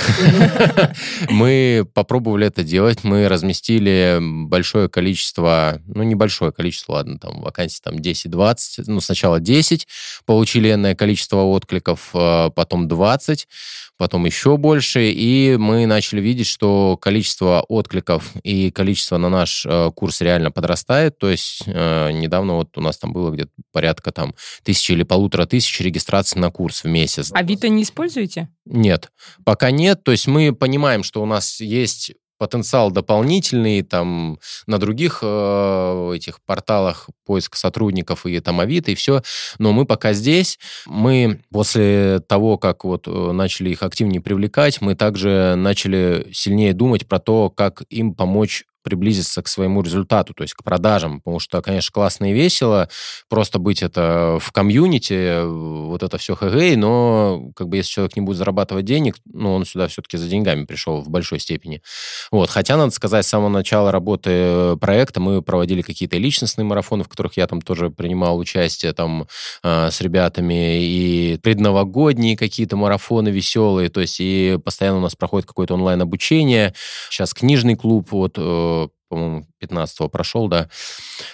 Мы 1.31 1.87
попробовали 1.95 2.47
это 2.47 2.63
делать, 2.63 3.05
мы 3.05 3.29
разместили 3.29 4.19
большое 4.21 4.89
количество, 4.89 5.81
ну, 5.87 6.03
небольшое 6.03 6.53
количество, 6.53 6.95
ладно, 6.95 7.19
там, 7.19 7.41
вакансий 7.41 7.81
там 7.91 7.99
10-20, 7.99 8.85
ну, 8.87 9.01
сначала 9.01 9.41
10, 9.41 9.87
получили 10.25 10.73
энное 10.73 10.95
количество 10.95 11.39
откликов, 11.43 12.11
э, 12.15 12.51
потом 12.55 12.89
20, 12.89 13.49
потом 13.97 14.25
еще 14.25 14.57
больше, 14.57 15.11
и 15.11 15.57
мы 15.59 15.87
начали 15.87 16.21
видеть, 16.21 16.47
что 16.47 16.97
количество 16.97 17.65
откликов 17.69 18.33
и 18.43 18.71
количество 18.71 19.19
на 19.19 19.29
наш 19.29 19.67
э, 19.67 19.91
курс 19.95 20.21
реально 20.21 20.51
подрастает, 20.51 21.19
то 21.19 21.29
есть 21.29 21.63
э, 21.67 22.11
недавно 22.13 22.55
вот 22.55 22.77
у 22.79 22.81
нас 22.81 22.99
там 22.99 23.13
было 23.13 23.31
где-то 23.31 23.51
порядка 23.73 24.13
там 24.13 24.35
тысячи 24.63 24.93
или 24.93 25.03
полутора 25.03 25.47
тысяч 25.47 25.81
регистраций 25.81 26.41
на 26.41 26.51
курс 26.51 26.85
в 26.85 26.89
месяц. 26.89 27.31
А 27.33 27.41
Авито 27.41 27.69
не 27.69 27.83
используете? 27.83 28.49
Нет, 28.65 29.11
пока 29.45 29.71
нет, 29.71 30.03
то 30.05 30.13
есть 30.13 30.27
мы 30.27 30.55
понимаем, 30.55 31.03
что 31.03 31.23
у 31.23 31.27
нас 31.27 31.61
есть 31.61 32.13
потенциал 32.41 32.91
дополнительный 32.91 33.83
там 33.83 34.39
на 34.67 34.79
других 34.79 35.19
э, 35.21 36.13
этих 36.17 36.41
порталах 36.47 37.11
поиска 37.27 37.59
сотрудников 37.59 38.25
и 38.25 38.41
там 38.41 38.61
Авито 38.61 38.91
и 38.91 38.95
все, 38.95 39.23
но 39.59 39.73
мы 39.73 39.85
пока 39.85 40.15
здесь. 40.15 40.59
Мы 40.87 41.43
после 41.53 42.21
того, 42.27 42.57
как 42.57 42.85
вот 42.85 43.07
э, 43.07 43.33
начали 43.33 43.69
их 43.69 43.83
активнее 43.83 44.23
привлекать, 44.23 44.81
мы 44.81 44.95
также 44.95 45.55
начали 45.55 46.29
сильнее 46.33 46.73
думать 46.73 47.07
про 47.07 47.19
то, 47.19 47.51
как 47.51 47.83
им 47.91 48.15
помочь 48.15 48.65
приблизиться 48.83 49.43
к 49.43 49.49
своему 49.49 49.83
результату, 49.83 50.35
то 50.35 50.43
есть 50.43 50.55
к 50.55 50.63
продажам, 50.63 51.21
потому 51.21 51.41
что, 51.41 51.61
конечно, 51.63 51.93
классно 51.93 52.31
и 52.31 52.35
весело 52.35 52.89
просто 53.29 53.59
быть 53.59 53.83
это 53.83 54.39
в 54.41 54.53
комьюнити, 54.53 55.45
вот 55.45 56.03
это 56.03 56.19
все 56.19 56.35
хэгэй, 56.35 56.77
но 56.77 57.51
как 57.55 57.69
бы 57.69 57.77
если 57.77 57.91
человек 57.91 58.17
не 58.17 58.23
будет 58.23 58.37
зарабатывать 58.37 58.85
денег, 58.85 59.17
ну, 59.33 59.55
он 59.55 59.65
сюда 59.65 59.89
все-таки 59.89 60.17
за 60.17 60.29
деньгами 60.29 60.65
пришел 60.65 61.01
в 61.01 61.09
большой 61.09 61.41
степени. 61.41 61.83
Вот, 62.31 62.51
хотя, 62.51 62.77
надо 62.77 62.93
сказать, 62.93 63.25
с 63.25 63.29
самого 63.29 63.49
начала 63.49 63.93
работы 63.93 64.77
проекта 64.81 65.21
мы 65.21 65.43
проводили 65.43 65.83
какие-то 65.83 66.17
личностные 66.17 66.65
марафоны, 66.65 67.05
в 67.05 67.09
которых 67.09 67.37
я 67.37 67.47
там 67.47 67.61
тоже 67.61 67.91
принимал 67.91 68.39
участие 68.39 68.93
там 68.93 69.27
э, 69.63 69.91
с 69.91 70.01
ребятами, 70.01 70.83
и 70.83 71.39
предновогодние 71.43 72.37
какие-то 72.37 72.77
марафоны 72.77 73.29
веселые, 73.29 73.89
то 73.89 74.01
есть 74.01 74.19
и 74.21 74.59
постоянно 74.65 74.99
у 74.99 75.03
нас 75.03 75.15
проходит 75.15 75.47
какое-то 75.47 75.75
онлайн-обучение, 75.75 76.75
сейчас 77.11 77.35
книжный 77.35 77.77
клуб, 77.77 78.09
вот, 78.11 78.35
э, 78.37 78.70
по-моему, 79.11 79.47
15-го 79.63 80.09
прошел, 80.09 80.49
да. 80.49 80.71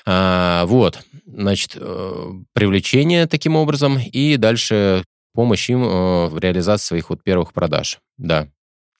А, 0.06 0.64
вот, 0.66 0.98
значит, 1.26 1.72
э, 1.76 2.30
привлечение 2.52 3.26
таким 3.26 3.54
образом 3.54 3.98
и 3.98 4.36
дальше 4.36 5.04
помощь 5.34 5.68
им 5.70 5.84
э, 5.84 6.26
в 6.28 6.38
реализации 6.38 6.86
своих 6.86 7.10
вот 7.10 7.22
первых 7.22 7.52
продаж, 7.52 8.00
да. 8.16 8.48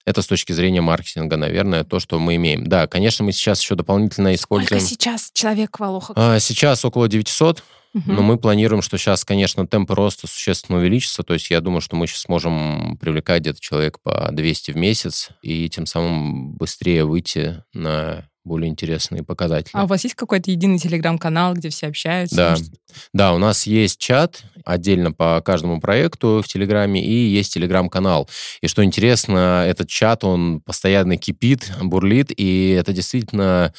Это 0.05 0.21
с 0.21 0.27
точки 0.27 0.53
зрения 0.53 0.79
маркетинга, 0.79 1.35
наверное, 1.35 1.83
то, 1.83 1.99
что 1.99 2.17
мы 2.17 2.37
имеем. 2.37 2.65
Да, 2.65 2.87
конечно, 2.87 3.25
мы 3.25 3.33
сейчас 3.33 3.61
еще 3.61 3.75
дополнительно 3.75 4.33
используем... 4.35 4.79
Сколько 4.79 4.89
сейчас 4.89 5.31
человек 5.33 5.77
в 5.77 5.83
Алоха? 5.83 6.13
А, 6.15 6.39
сейчас 6.39 6.85
около 6.85 7.09
900. 7.09 7.61
Но 8.05 8.21
мы 8.21 8.37
планируем, 8.37 8.81
что 8.81 8.97
сейчас, 8.97 9.25
конечно, 9.25 9.65
темпы 9.65 9.95
роста 9.95 10.27
существенно 10.27 10.77
увеличатся. 10.79 11.23
То 11.23 11.33
есть 11.33 11.49
я 11.49 11.61
думаю, 11.61 11.81
что 11.81 11.95
мы 11.95 12.07
сейчас 12.07 12.21
сможем 12.21 12.97
привлекать 12.99 13.41
где-то 13.41 13.59
человек 13.59 13.99
по 14.01 14.29
200 14.31 14.71
в 14.71 14.77
месяц 14.77 15.29
и 15.41 15.69
тем 15.69 15.85
самым 15.85 16.53
быстрее 16.53 17.05
выйти 17.05 17.63
на 17.73 18.29
более 18.47 18.69
интересные 18.69 19.23
показатели. 19.23 19.71
А 19.73 19.83
у 19.83 19.87
вас 19.87 20.03
есть 20.03 20.15
какой-то 20.15 20.49
единый 20.49 20.79
телеграм-канал, 20.79 21.53
где 21.53 21.69
все 21.69 21.87
общаются? 21.87 22.35
Да. 22.35 22.55
да, 23.13 23.33
у 23.33 23.37
нас 23.37 23.67
есть 23.67 23.99
чат 23.99 24.43
отдельно 24.65 25.11
по 25.11 25.41
каждому 25.41 25.79
проекту 25.79 26.41
в 26.43 26.47
Телеграме, 26.47 27.03
и 27.03 27.13
есть 27.13 27.53
Телеграм-канал. 27.53 28.29
И 28.61 28.67
что 28.67 28.83
интересно, 28.83 29.65
этот 29.67 29.87
чат, 29.87 30.23
он 30.23 30.61
постоянно 30.61 31.17
кипит, 31.17 31.71
бурлит, 31.81 32.31
и 32.35 32.71
это 32.71 32.93
действительно 32.93 33.73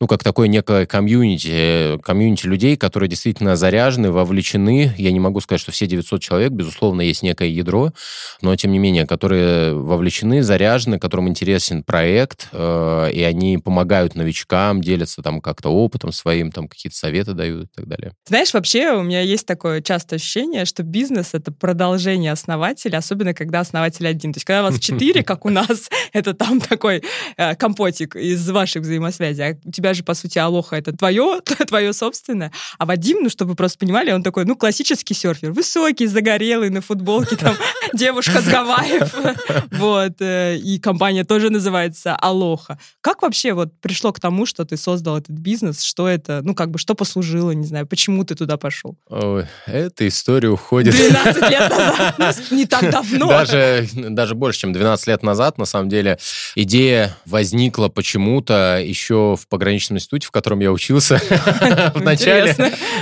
ну, 0.00 0.06
как 0.06 0.24
такое 0.24 0.48
некое 0.48 0.86
комьюнити, 0.86 1.98
комьюнити 2.02 2.46
людей, 2.46 2.76
которые 2.78 3.10
действительно 3.10 3.54
заряжены, 3.54 4.10
вовлечены. 4.10 4.94
Я 4.96 5.12
не 5.12 5.20
могу 5.20 5.40
сказать, 5.40 5.60
что 5.60 5.72
все 5.72 5.86
900 5.86 6.22
человек, 6.22 6.52
безусловно, 6.52 7.02
есть 7.02 7.22
некое 7.22 7.50
ядро, 7.50 7.92
но, 8.40 8.56
тем 8.56 8.72
не 8.72 8.78
менее, 8.78 9.06
которые 9.06 9.74
вовлечены, 9.74 10.42
заряжены, 10.42 10.98
которым 10.98 11.28
интересен 11.28 11.82
проект, 11.82 12.48
э, 12.52 13.10
и 13.12 13.22
они 13.22 13.58
помогают 13.58 14.14
новичкам, 14.14 14.80
делятся 14.80 15.20
там 15.20 15.42
как-то 15.42 15.68
опытом 15.68 16.12
своим, 16.12 16.50
там 16.50 16.66
какие-то 16.66 16.96
советы 16.96 17.34
дают 17.34 17.66
и 17.66 17.68
так 17.74 17.86
далее. 17.86 18.14
Знаешь, 18.26 18.54
вообще 18.54 18.92
у 18.92 19.02
меня 19.02 19.20
есть 19.20 19.44
такое 19.44 19.82
частое 19.82 20.16
ощущение, 20.16 20.64
что 20.64 20.82
бизнес— 20.82 21.30
это 21.34 21.52
продолжение 21.52 22.32
основателя, 22.32 22.96
особенно 22.96 23.34
когда 23.34 23.60
основатель 23.60 24.08
один. 24.08 24.32
То 24.32 24.38
есть 24.38 24.46
когда 24.46 24.62
вас 24.62 24.78
четыре, 24.80 25.22
как 25.22 25.44
у 25.44 25.50
нас, 25.50 25.90
это 26.14 26.32
там 26.32 26.58
такой 26.58 27.02
э, 27.36 27.54
компотик 27.54 28.16
из 28.16 28.48
ваших 28.48 28.82
взаимосвязей, 28.82 29.44
а 29.44 29.56
у 29.62 29.70
тебя 29.70 29.89
тебя 29.90 29.94
же, 29.94 30.02
по 30.04 30.14
сути, 30.14 30.38
Алоха 30.38 30.76
это 30.76 30.92
твое, 30.96 31.40
твое 31.66 31.92
собственное. 31.92 32.52
А 32.78 32.86
Вадим, 32.86 33.18
ну, 33.22 33.28
чтобы 33.28 33.50
вы 33.50 33.56
просто 33.56 33.78
понимали, 33.78 34.12
он 34.12 34.22
такой, 34.22 34.44
ну, 34.44 34.56
классический 34.56 35.14
серфер. 35.14 35.52
Высокий, 35.52 36.06
загорелый, 36.06 36.70
на 36.70 36.80
футболке, 36.80 37.36
там, 37.36 37.56
девушка 37.92 38.40
с 38.40 38.46
Гавайев. 38.46 39.14
Вот. 39.72 40.20
Э, 40.20 40.56
и 40.56 40.78
компания 40.78 41.24
тоже 41.24 41.50
называется 41.50 42.14
Алоха. 42.14 42.78
Как 43.00 43.22
вообще 43.22 43.52
вот 43.52 43.72
пришло 43.80 44.12
к 44.12 44.20
тому, 44.20 44.46
что 44.46 44.64
ты 44.64 44.76
создал 44.76 45.18
этот 45.18 45.36
бизнес? 45.36 45.82
Что 45.82 46.08
это, 46.08 46.40
ну, 46.42 46.54
как 46.54 46.70
бы, 46.70 46.78
что 46.78 46.94
послужило, 46.94 47.50
не 47.52 47.66
знаю, 47.66 47.86
почему 47.86 48.24
ты 48.24 48.34
туда 48.34 48.56
пошел? 48.56 48.96
Ой, 49.08 49.46
эта 49.66 50.06
история 50.06 50.48
уходит... 50.48 50.94
12 50.94 51.50
лет 51.50 52.18
назад, 52.18 52.50
не 52.50 52.66
так 52.66 52.90
давно. 52.90 53.28
Даже, 53.28 53.88
даже 53.94 54.34
больше, 54.34 54.60
чем 54.60 54.72
12 54.72 55.06
лет 55.06 55.22
назад, 55.22 55.58
на 55.58 55.64
самом 55.64 55.88
деле, 55.88 56.18
идея 56.54 57.16
возникла 57.24 57.88
почему-то 57.88 58.80
еще 58.84 59.36
в 59.36 59.48
пограничном 59.48 59.79
пограничном 59.80 59.98
институте, 59.98 60.26
в 60.26 60.30
котором 60.30 60.60
я 60.60 60.72
учился 60.72 61.16
в 61.94 62.02
начале. 62.02 62.54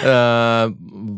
Э, 0.03 0.71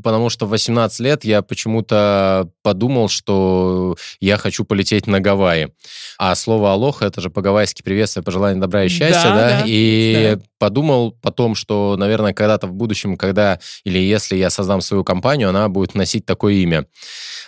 потому 0.02 0.30
что 0.30 0.46
в 0.46 0.50
18 0.50 1.00
лет 1.00 1.24
я 1.24 1.42
почему-то 1.42 2.48
подумал, 2.62 3.08
что 3.08 3.96
я 4.20 4.36
хочу 4.38 4.64
полететь 4.64 5.06
на 5.06 5.20
Гавайи. 5.20 5.72
А 6.18 6.34
слово 6.34 6.72
«алоха»— 6.72 7.04
это 7.06 7.20
же 7.20 7.30
по-гавайски 7.30 7.82
приветствие, 7.82 8.22
пожелание 8.24 8.60
добра 8.60 8.84
и 8.84 8.88
счастья, 8.88 9.30
да? 9.30 9.62
И 9.66 10.38
подумал 10.58 11.12
потом, 11.22 11.54
что, 11.54 11.96
наверное, 11.98 12.32
когда-то 12.32 12.66
в 12.66 12.72
будущем, 12.72 13.16
когда 13.16 13.58
или 13.84 13.98
если 13.98 14.36
я 14.36 14.50
создам 14.50 14.80
свою 14.80 15.04
компанию, 15.04 15.48
она 15.50 15.68
будет 15.68 15.94
носить 15.94 16.26
такое 16.26 16.54
имя. 16.54 16.86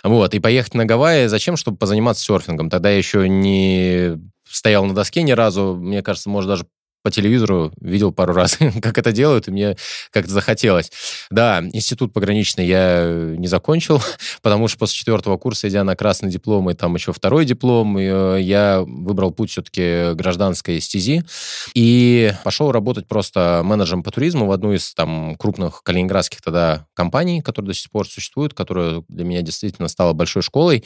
Вот, 0.03 0.33
и 0.33 0.39
поехать 0.39 0.73
на 0.73 0.85
Гавайи 0.85 1.27
зачем? 1.27 1.55
Чтобы 1.55 1.77
позаниматься 1.77 2.23
серфингом. 2.23 2.69
Тогда 2.69 2.89
я 2.89 2.97
еще 2.97 3.29
не 3.29 4.19
стоял 4.49 4.85
на 4.85 4.93
доске 4.93 5.23
ни 5.23 5.31
разу. 5.31 5.75
Мне 5.75 6.01
кажется, 6.03 6.29
может, 6.29 6.49
даже 6.49 6.65
по 7.03 7.11
телевизору 7.11 7.71
видел 7.79 8.11
пару 8.11 8.33
раз, 8.33 8.57
как 8.81 8.97
это 8.97 9.11
делают, 9.11 9.47
и 9.47 9.51
мне 9.51 9.75
как-то 10.09 10.31
захотелось. 10.31 10.91
Да, 11.29 11.61
институт 11.73 12.13
пограничный 12.13 12.65
я 12.65 13.35
не 13.37 13.47
закончил, 13.47 14.01
потому 14.41 14.67
что 14.67 14.79
после 14.79 14.97
четвертого 14.97 15.37
курса, 15.37 15.67
идя 15.69 15.83
на 15.83 15.95
красный 15.95 16.31
диплом 16.31 16.69
и 16.69 16.73
там 16.73 16.95
еще 16.95 17.13
второй 17.13 17.45
диплом, 17.45 17.97
э, 17.97 18.41
я 18.41 18.81
выбрал 18.81 19.31
путь 19.31 19.51
все-таки 19.51 20.13
гражданской 20.13 20.79
стези 20.79 21.23
и 21.73 22.33
пошел 22.43 22.71
работать 22.71 23.07
просто 23.07 23.61
менеджером 23.63 24.01
по 24.01 24.11
туризму 24.11 24.45
в 24.45 24.51
одну 24.51 24.73
из 24.73 24.93
там 24.93 25.35
крупных 25.35 25.83
калининградских 25.83 26.41
тогда 26.41 26.87
компаний, 26.93 27.41
которые 27.41 27.69
до 27.69 27.73
сих 27.73 27.91
пор 27.91 28.07
существуют, 28.07 28.53
которая 28.53 29.03
для 29.09 29.25
меня 29.25 29.41
действительно 29.41 29.89
стала 29.89 30.13
большой 30.13 30.41
школой, 30.41 30.83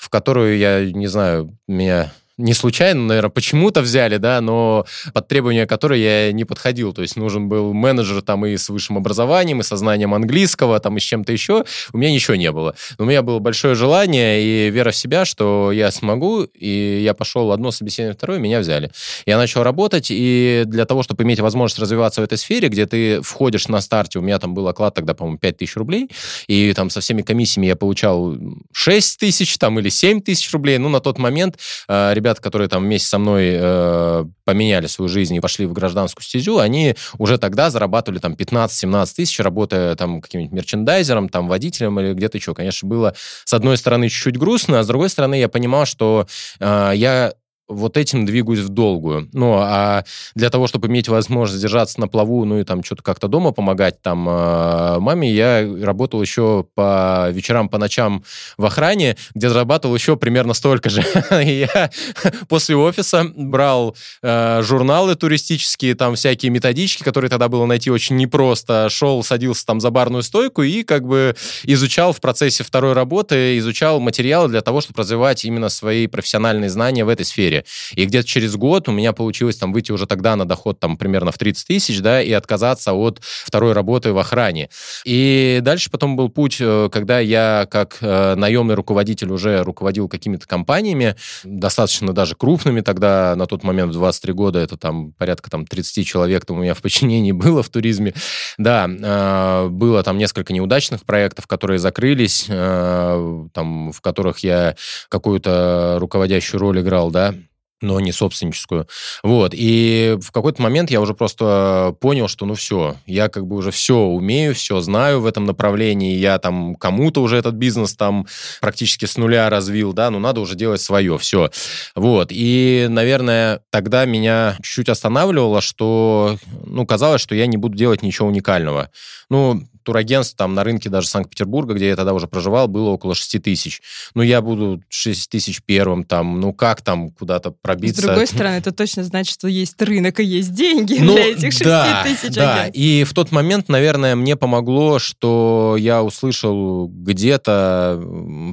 в 0.00 0.08
которую 0.08 0.56
я, 0.56 0.90
не 0.90 1.06
знаю, 1.06 1.58
меня 1.68 2.10
не 2.40 2.54
случайно, 2.54 3.02
наверное, 3.02 3.30
почему-то 3.30 3.82
взяли, 3.82 4.16
да, 4.16 4.40
но 4.40 4.86
под 5.12 5.28
требования 5.28 5.66
которой 5.66 6.00
я 6.00 6.32
не 6.32 6.44
подходил. 6.44 6.92
То 6.92 7.02
есть 7.02 7.16
нужен 7.16 7.48
был 7.48 7.72
менеджер 7.72 8.22
там 8.22 8.46
и 8.46 8.56
с 8.56 8.68
высшим 8.68 8.96
образованием, 8.96 9.60
и 9.60 9.62
со 9.62 9.76
знанием 9.76 10.14
английского, 10.14 10.80
там 10.80 10.96
и 10.96 11.00
с 11.00 11.02
чем-то 11.02 11.32
еще. 11.32 11.64
У 11.92 11.98
меня 11.98 12.12
ничего 12.12 12.36
не 12.36 12.50
было. 12.50 12.74
Но 12.98 13.04
у 13.04 13.08
меня 13.08 13.22
было 13.22 13.38
большое 13.38 13.74
желание 13.74 14.42
и 14.42 14.70
вера 14.70 14.90
в 14.90 14.96
себя, 14.96 15.24
что 15.24 15.70
я 15.72 15.90
смогу, 15.90 16.42
и 16.42 17.00
я 17.02 17.14
пошел 17.14 17.52
одно 17.52 17.70
собеседование, 17.70 18.16
второе, 18.16 18.38
меня 18.38 18.60
взяли. 18.60 18.90
Я 19.26 19.36
начал 19.36 19.62
работать, 19.62 20.08
и 20.10 20.64
для 20.66 20.86
того, 20.86 21.02
чтобы 21.02 21.24
иметь 21.24 21.40
возможность 21.40 21.78
развиваться 21.78 22.20
в 22.20 22.24
этой 22.24 22.38
сфере, 22.38 22.68
где 22.68 22.86
ты 22.86 23.20
входишь 23.20 23.68
на 23.68 23.80
старте, 23.80 24.18
у 24.18 24.22
меня 24.22 24.38
там 24.38 24.54
был 24.54 24.66
оклад 24.68 24.94
тогда, 24.94 25.14
по-моему, 25.14 25.38
5 25.38 25.58
тысяч 25.58 25.76
рублей, 25.76 26.08
и 26.46 26.72
там 26.72 26.90
со 26.90 27.00
всеми 27.00 27.22
комиссиями 27.22 27.66
я 27.66 27.76
получал 27.76 28.36
6 28.72 29.20
тысяч 29.20 29.58
там 29.58 29.78
или 29.78 29.88
7 29.88 30.20
тысяч 30.20 30.50
рублей. 30.52 30.78
Ну, 30.78 30.88
на 30.88 31.00
тот 31.00 31.18
момент 31.18 31.58
э, 31.88 32.12
ребята 32.14 32.29
ребята, 32.30 32.42
которые 32.42 32.68
там 32.68 32.84
вместе 32.84 33.08
со 33.08 33.18
мной 33.18 33.50
э, 33.52 34.24
поменяли 34.44 34.86
свою 34.86 35.08
жизнь 35.08 35.34
и 35.34 35.40
пошли 35.40 35.66
в 35.66 35.72
гражданскую 35.72 36.22
стезю, 36.22 36.58
они 36.58 36.94
уже 37.18 37.38
тогда 37.38 37.70
зарабатывали 37.70 38.20
там 38.20 38.34
15-17 38.34 39.14
тысяч, 39.16 39.40
работая 39.40 39.96
там 39.96 40.20
каким-нибудь 40.20 40.52
мерчендайзером, 40.52 41.28
там 41.28 41.48
водителем 41.48 41.98
или 41.98 42.14
где-то 42.14 42.38
еще. 42.38 42.54
Конечно, 42.54 42.88
было 42.88 43.14
с 43.44 43.52
одной 43.52 43.76
стороны 43.76 44.08
чуть-чуть 44.08 44.38
грустно, 44.38 44.78
а 44.78 44.84
с 44.84 44.86
другой 44.86 45.08
стороны 45.08 45.38
я 45.38 45.48
понимал, 45.48 45.86
что 45.86 46.28
э, 46.60 46.92
я 46.94 47.32
вот 47.70 47.96
этим 47.96 48.26
двигаюсь 48.26 48.60
в 48.60 48.68
долгую. 48.68 49.28
Ну, 49.32 49.54
а 49.58 50.04
для 50.34 50.50
того, 50.50 50.66
чтобы 50.66 50.88
иметь 50.88 51.08
возможность 51.08 51.62
держаться 51.62 52.00
на 52.00 52.08
плаву, 52.08 52.44
ну 52.44 52.58
и 52.58 52.64
там 52.64 52.82
что-то 52.82 53.02
как-то 53.02 53.28
дома 53.28 53.52
помогать 53.52 54.02
там 54.02 54.28
э, 54.28 54.98
маме, 54.98 55.32
я 55.32 55.66
работал 55.82 56.20
еще 56.20 56.66
по 56.74 57.28
вечерам, 57.30 57.68
по 57.68 57.78
ночам 57.78 58.24
в 58.58 58.64
охране, 58.64 59.16
где 59.34 59.48
зарабатывал 59.48 59.94
еще 59.94 60.16
примерно 60.16 60.52
столько 60.54 60.90
же. 60.90 61.02
И 61.42 61.68
я 61.74 61.90
после 62.48 62.76
офиса 62.76 63.26
брал 63.34 63.96
э, 64.22 64.62
журналы 64.62 65.14
туристические, 65.14 65.94
там 65.94 66.16
всякие 66.16 66.50
методички, 66.50 67.02
которые 67.02 67.30
тогда 67.30 67.48
было 67.48 67.66
найти 67.66 67.90
очень 67.90 68.16
непросто, 68.16 68.88
шел, 68.90 69.22
садился 69.22 69.64
там 69.66 69.80
за 69.80 69.90
барную 69.90 70.22
стойку 70.22 70.62
и 70.62 70.82
как 70.82 71.06
бы 71.06 71.36
изучал 71.64 72.12
в 72.12 72.20
процессе 72.20 72.64
второй 72.64 72.92
работы, 72.92 73.58
изучал 73.58 74.00
материалы 74.00 74.48
для 74.48 74.60
того, 74.60 74.80
чтобы 74.80 75.00
развивать 75.00 75.44
именно 75.44 75.68
свои 75.68 76.06
профессиональные 76.06 76.70
знания 76.70 77.04
в 77.04 77.08
этой 77.08 77.24
сфере. 77.24 77.59
И 77.94 78.04
где-то 78.04 78.26
через 78.26 78.56
год 78.56 78.88
у 78.88 78.92
меня 78.92 79.12
получилось 79.12 79.56
там 79.56 79.72
выйти 79.72 79.92
уже 79.92 80.06
тогда 80.06 80.36
на 80.36 80.46
доход 80.46 80.80
там 80.80 80.96
примерно 80.96 81.32
в 81.32 81.38
30 81.38 81.66
тысяч, 81.66 82.00
да, 82.00 82.22
и 82.22 82.32
отказаться 82.32 82.92
от 82.92 83.20
второй 83.22 83.72
работы 83.72 84.12
в 84.12 84.18
охране. 84.18 84.68
И 85.04 85.60
дальше 85.62 85.90
потом 85.90 86.16
был 86.16 86.28
путь, 86.28 86.58
э, 86.60 86.88
когда 86.92 87.18
я 87.20 87.66
как 87.70 87.98
э, 88.00 88.34
наемный 88.34 88.74
руководитель 88.74 89.30
уже 89.30 89.62
руководил 89.62 90.08
какими-то 90.08 90.46
компаниями, 90.46 91.16
достаточно 91.44 92.12
даже 92.12 92.34
крупными 92.34 92.80
тогда, 92.80 93.34
на 93.36 93.46
тот 93.46 93.62
момент 93.62 93.90
в 93.90 93.94
23 93.94 94.32
года, 94.32 94.58
это 94.58 94.76
там 94.76 95.12
порядка 95.12 95.50
там 95.50 95.66
30 95.66 96.06
человек 96.06 96.44
там 96.44 96.58
у 96.58 96.62
меня 96.62 96.74
в 96.74 96.82
подчинении 96.82 97.32
было 97.44 97.62
в 97.62 97.68
туризме. 97.68 98.14
Да, 98.58 98.88
э, 98.88 99.68
было 99.68 100.02
там 100.02 100.18
несколько 100.18 100.52
неудачных 100.52 101.04
проектов, 101.04 101.46
которые 101.46 101.78
закрылись, 101.78 102.44
там, 102.46 103.92
в 103.92 104.00
которых 104.00 104.40
я 104.40 104.76
какую-то 105.08 105.96
руководящую 105.98 106.60
роль 106.60 106.80
играл, 106.80 107.10
да, 107.10 107.34
но 107.80 108.00
не 108.00 108.12
собственническую. 108.12 108.86
Вот. 109.22 109.52
И 109.54 110.16
в 110.20 110.32
какой-то 110.32 110.62
момент 110.62 110.90
я 110.90 111.00
уже 111.00 111.14
просто 111.14 111.94
понял, 112.00 112.28
что 112.28 112.46
ну 112.46 112.54
все, 112.54 112.96
я 113.06 113.28
как 113.28 113.46
бы 113.46 113.56
уже 113.56 113.70
все 113.70 113.96
умею, 113.96 114.54
все 114.54 114.80
знаю 114.80 115.20
в 115.20 115.26
этом 115.26 115.44
направлении, 115.44 116.16
я 116.16 116.38
там 116.38 116.74
кому-то 116.74 117.22
уже 117.22 117.36
этот 117.36 117.54
бизнес 117.54 117.94
там 117.94 118.26
практически 118.60 119.06
с 119.06 119.16
нуля 119.16 119.48
развил, 119.48 119.92
да, 119.92 120.10
ну 120.10 120.18
надо 120.18 120.40
уже 120.40 120.54
делать 120.54 120.80
свое, 120.80 121.18
все. 121.18 121.50
Вот. 121.94 122.28
И, 122.30 122.86
наверное, 122.88 123.60
тогда 123.70 124.04
меня 124.04 124.56
чуть-чуть 124.62 124.88
останавливало, 124.88 125.60
что, 125.60 126.38
ну, 126.64 126.86
казалось, 126.86 127.20
что 127.20 127.34
я 127.34 127.46
не 127.46 127.56
буду 127.56 127.76
делать 127.76 128.02
ничего 128.02 128.28
уникального. 128.28 128.90
Ну, 129.28 129.62
турагентств 129.82 130.36
там 130.36 130.54
на 130.54 130.64
рынке 130.64 130.88
даже 130.88 131.08
Санкт-Петербурга, 131.08 131.74
где 131.74 131.88
я 131.88 131.96
тогда 131.96 132.12
уже 132.12 132.26
проживал, 132.26 132.68
было 132.68 132.90
около 132.90 133.14
6 133.14 133.42
тысяч. 133.42 133.82
Ну, 134.14 134.22
я 134.22 134.40
буду 134.40 134.82
6 134.88 135.30
тысяч 135.30 135.62
первым 135.64 136.04
там, 136.04 136.40
ну, 136.40 136.52
как 136.52 136.82
там 136.82 137.10
куда-то 137.10 137.50
пробиться? 137.50 138.02
С 138.02 138.04
другой 138.04 138.26
стороны, 138.26 138.54
это 138.54 138.72
точно 138.72 139.04
значит, 139.04 139.32
что 139.34 139.48
есть 139.48 139.80
рынок 139.80 140.20
и 140.20 140.24
есть 140.24 140.52
деньги 140.54 140.98
ну, 141.00 141.14
для 141.14 141.32
этих 141.32 141.52
6 141.52 141.64
да, 141.64 142.04
тысяч 142.04 142.34
Да, 142.34 142.54
агентств. 142.62 142.80
и 142.80 143.04
в 143.04 143.14
тот 143.14 143.32
момент, 143.32 143.68
наверное, 143.68 144.16
мне 144.16 144.36
помогло, 144.36 144.98
что 144.98 145.76
я 145.78 146.02
услышал 146.02 146.88
где-то 146.88 148.02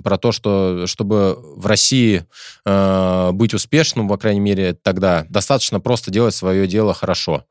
про 0.03 0.17
то, 0.17 0.31
что 0.31 0.85
чтобы 0.87 1.37
в 1.55 1.65
России 1.65 2.25
э, 2.65 3.31
быть 3.33 3.53
успешным, 3.53 4.07
по 4.07 4.17
крайней 4.17 4.39
мере, 4.39 4.73
тогда, 4.73 5.25
достаточно 5.29 5.79
просто 5.79 6.11
делать 6.11 6.35
свое 6.35 6.67
дело 6.67 6.93
хорошо. 6.93 7.43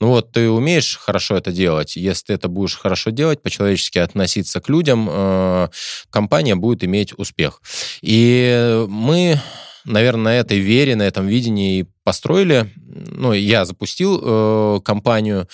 Ну 0.00 0.08
вот 0.08 0.32
ты 0.32 0.50
умеешь 0.50 0.98
хорошо 0.98 1.36
это 1.36 1.52
делать, 1.52 1.96
если 1.96 2.26
ты 2.26 2.32
это 2.34 2.48
будешь 2.48 2.76
хорошо 2.76 3.10
делать, 3.10 3.40
по-человечески 3.40 3.98
относиться 3.98 4.60
к 4.60 4.68
людям, 4.68 5.08
э, 5.10 5.68
компания 6.10 6.54
будет 6.54 6.84
иметь 6.84 7.18
успех. 7.18 7.62
И 8.02 8.84
мы 8.88 9.40
наверное, 9.86 10.24
на 10.24 10.34
этой 10.34 10.58
вере, 10.58 10.96
на 10.96 11.02
этом 11.02 11.26
видении 11.26 11.86
построили. 12.04 12.70
Ну, 12.76 13.32
я 13.32 13.64
запустил 13.64 14.20
э, 14.22 14.80
компанию. 14.84 15.48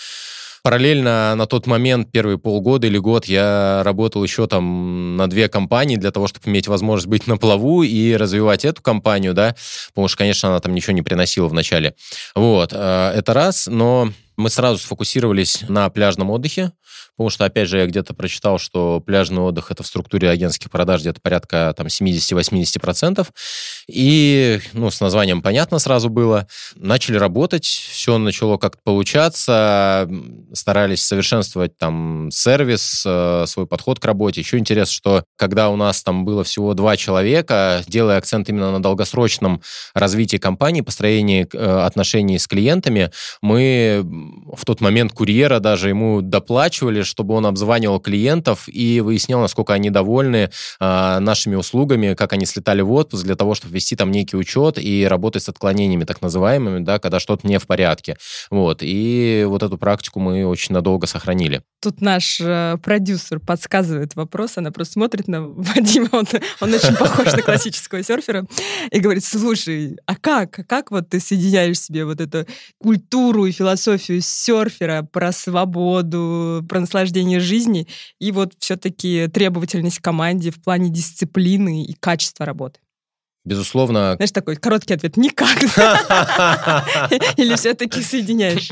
Параллельно 0.62 1.34
на 1.34 1.46
тот 1.46 1.66
момент, 1.66 2.12
первые 2.12 2.38
полгода 2.38 2.86
или 2.86 2.96
год, 2.96 3.26
я 3.26 3.82
работал 3.84 4.22
еще 4.22 4.46
там 4.46 5.16
на 5.16 5.28
две 5.28 5.48
компании 5.48 5.96
для 5.96 6.12
того, 6.12 6.28
чтобы 6.28 6.48
иметь 6.50 6.68
возможность 6.68 7.08
быть 7.08 7.26
на 7.26 7.36
плаву 7.36 7.82
и 7.82 8.14
развивать 8.14 8.64
эту 8.64 8.80
компанию, 8.80 9.34
да, 9.34 9.56
потому 9.88 10.06
что, 10.06 10.18
конечно, 10.18 10.50
она 10.50 10.60
там 10.60 10.72
ничего 10.72 10.92
не 10.92 11.02
приносила 11.02 11.48
в 11.48 11.52
начале. 11.52 11.94
Вот, 12.36 12.72
э, 12.72 13.12
это 13.16 13.34
раз, 13.34 13.66
но 13.66 14.12
мы 14.36 14.50
сразу 14.50 14.78
сфокусировались 14.78 15.64
на 15.68 15.88
пляжном 15.90 16.30
отдыхе, 16.30 16.72
потому 17.16 17.30
что, 17.30 17.44
опять 17.44 17.68
же, 17.68 17.78
я 17.78 17.86
где-то 17.86 18.14
прочитал, 18.14 18.58
что 18.58 19.00
пляжный 19.00 19.42
отдых 19.42 19.70
это 19.70 19.82
в 19.82 19.86
структуре 19.86 20.30
агентских 20.30 20.70
продаж 20.70 21.02
где-то 21.02 21.20
порядка 21.20 21.74
там 21.76 21.86
70-80%. 21.86 23.26
И, 23.88 24.60
ну, 24.72 24.90
с 24.90 25.00
названием 25.00 25.42
понятно 25.42 25.78
сразу 25.78 26.08
было. 26.08 26.46
Начали 26.76 27.16
работать, 27.16 27.64
все 27.64 28.18
начало 28.18 28.56
как-то 28.56 28.80
получаться, 28.84 30.08
старались 30.52 31.02
совершенствовать 31.02 31.76
там 31.78 32.30
сервис, 32.30 33.04
э, 33.06 33.44
свой 33.46 33.66
подход 33.66 34.00
к 34.00 34.04
работе. 34.04 34.40
Еще 34.40 34.58
интересно, 34.58 34.92
что 34.92 35.24
когда 35.36 35.70
у 35.70 35.76
нас 35.76 36.02
там 36.02 36.24
было 36.24 36.44
всего 36.44 36.74
два 36.74 36.96
человека, 36.96 37.82
делая 37.86 38.18
акцент 38.18 38.48
именно 38.48 38.72
на 38.72 38.82
долгосрочном 38.82 39.62
развитии 39.94 40.36
компании, 40.36 40.80
построении 40.80 41.46
э, 41.52 41.80
отношений 41.84 42.38
с 42.38 42.46
клиентами, 42.46 43.10
мы 43.40 44.04
в 44.52 44.64
тот 44.64 44.80
момент 44.80 45.12
курьера 45.12 45.58
даже 45.60 45.88
ему 45.88 46.20
доплачивали, 46.22 46.81
чтобы 47.02 47.34
он 47.34 47.46
обзванивал 47.46 48.00
клиентов 48.00 48.68
и 48.68 49.00
выяснял, 49.00 49.40
насколько 49.40 49.72
они 49.72 49.90
довольны 49.90 50.50
э, 50.80 51.18
нашими 51.18 51.54
услугами, 51.54 52.14
как 52.14 52.32
они 52.32 52.46
слетали 52.46 52.82
в 52.82 52.92
отпуск 52.92 53.24
для 53.24 53.36
того, 53.36 53.54
чтобы 53.54 53.74
вести 53.74 53.96
там 53.96 54.10
некий 54.10 54.36
учет 54.36 54.78
и 54.78 55.06
работать 55.08 55.42
с 55.42 55.48
отклонениями 55.48 56.04
так 56.04 56.22
называемыми, 56.22 56.84
да, 56.84 56.98
когда 56.98 57.20
что-то 57.20 57.46
не 57.46 57.58
в 57.58 57.66
порядке. 57.66 58.16
Вот. 58.50 58.78
И 58.82 59.44
вот 59.48 59.62
эту 59.62 59.78
практику 59.78 60.20
мы 60.20 60.44
очень 60.46 60.74
надолго 60.74 61.06
сохранили. 61.06 61.62
Тут 61.80 62.00
наш 62.00 62.40
э, 62.40 62.76
продюсер 62.82 63.40
подсказывает 63.40 64.14
вопрос, 64.14 64.56
она 64.56 64.70
просто 64.70 64.94
смотрит 64.94 65.28
на 65.28 65.42
Вадима, 65.48 66.08
он, 66.12 66.26
он 66.60 66.74
очень 66.74 66.96
похож 66.96 67.32
на 67.32 67.42
классического 67.42 68.02
серфера, 68.02 68.46
и 68.90 69.00
говорит, 69.00 69.24
слушай, 69.24 69.96
а 70.06 70.16
как? 70.16 70.60
Как 70.68 70.90
вот 70.90 71.08
ты 71.08 71.20
соединяешь 71.20 71.80
себе 71.80 72.04
вот 72.04 72.20
эту 72.20 72.46
культуру 72.78 73.46
и 73.46 73.52
философию 73.52 74.20
серфера, 74.20 75.02
про 75.02 75.32
свободу, 75.32 76.64
про 76.72 76.80
наслаждение 76.80 77.38
жизни 77.38 77.86
и 78.18 78.32
вот 78.32 78.54
все-таки 78.58 79.28
требовательность 79.28 79.98
к 79.98 80.02
команде 80.02 80.50
в 80.50 80.62
плане 80.62 80.88
дисциплины 80.88 81.84
и 81.84 81.92
качества 81.92 82.46
работы? 82.46 82.80
Безусловно. 83.44 84.14
Знаешь, 84.16 84.30
такой 84.30 84.56
короткий 84.56 84.94
ответ– 84.94 85.16
никак. 85.18 85.62
Или 87.36 87.56
все-таки 87.56 88.00
соединяешь? 88.00 88.70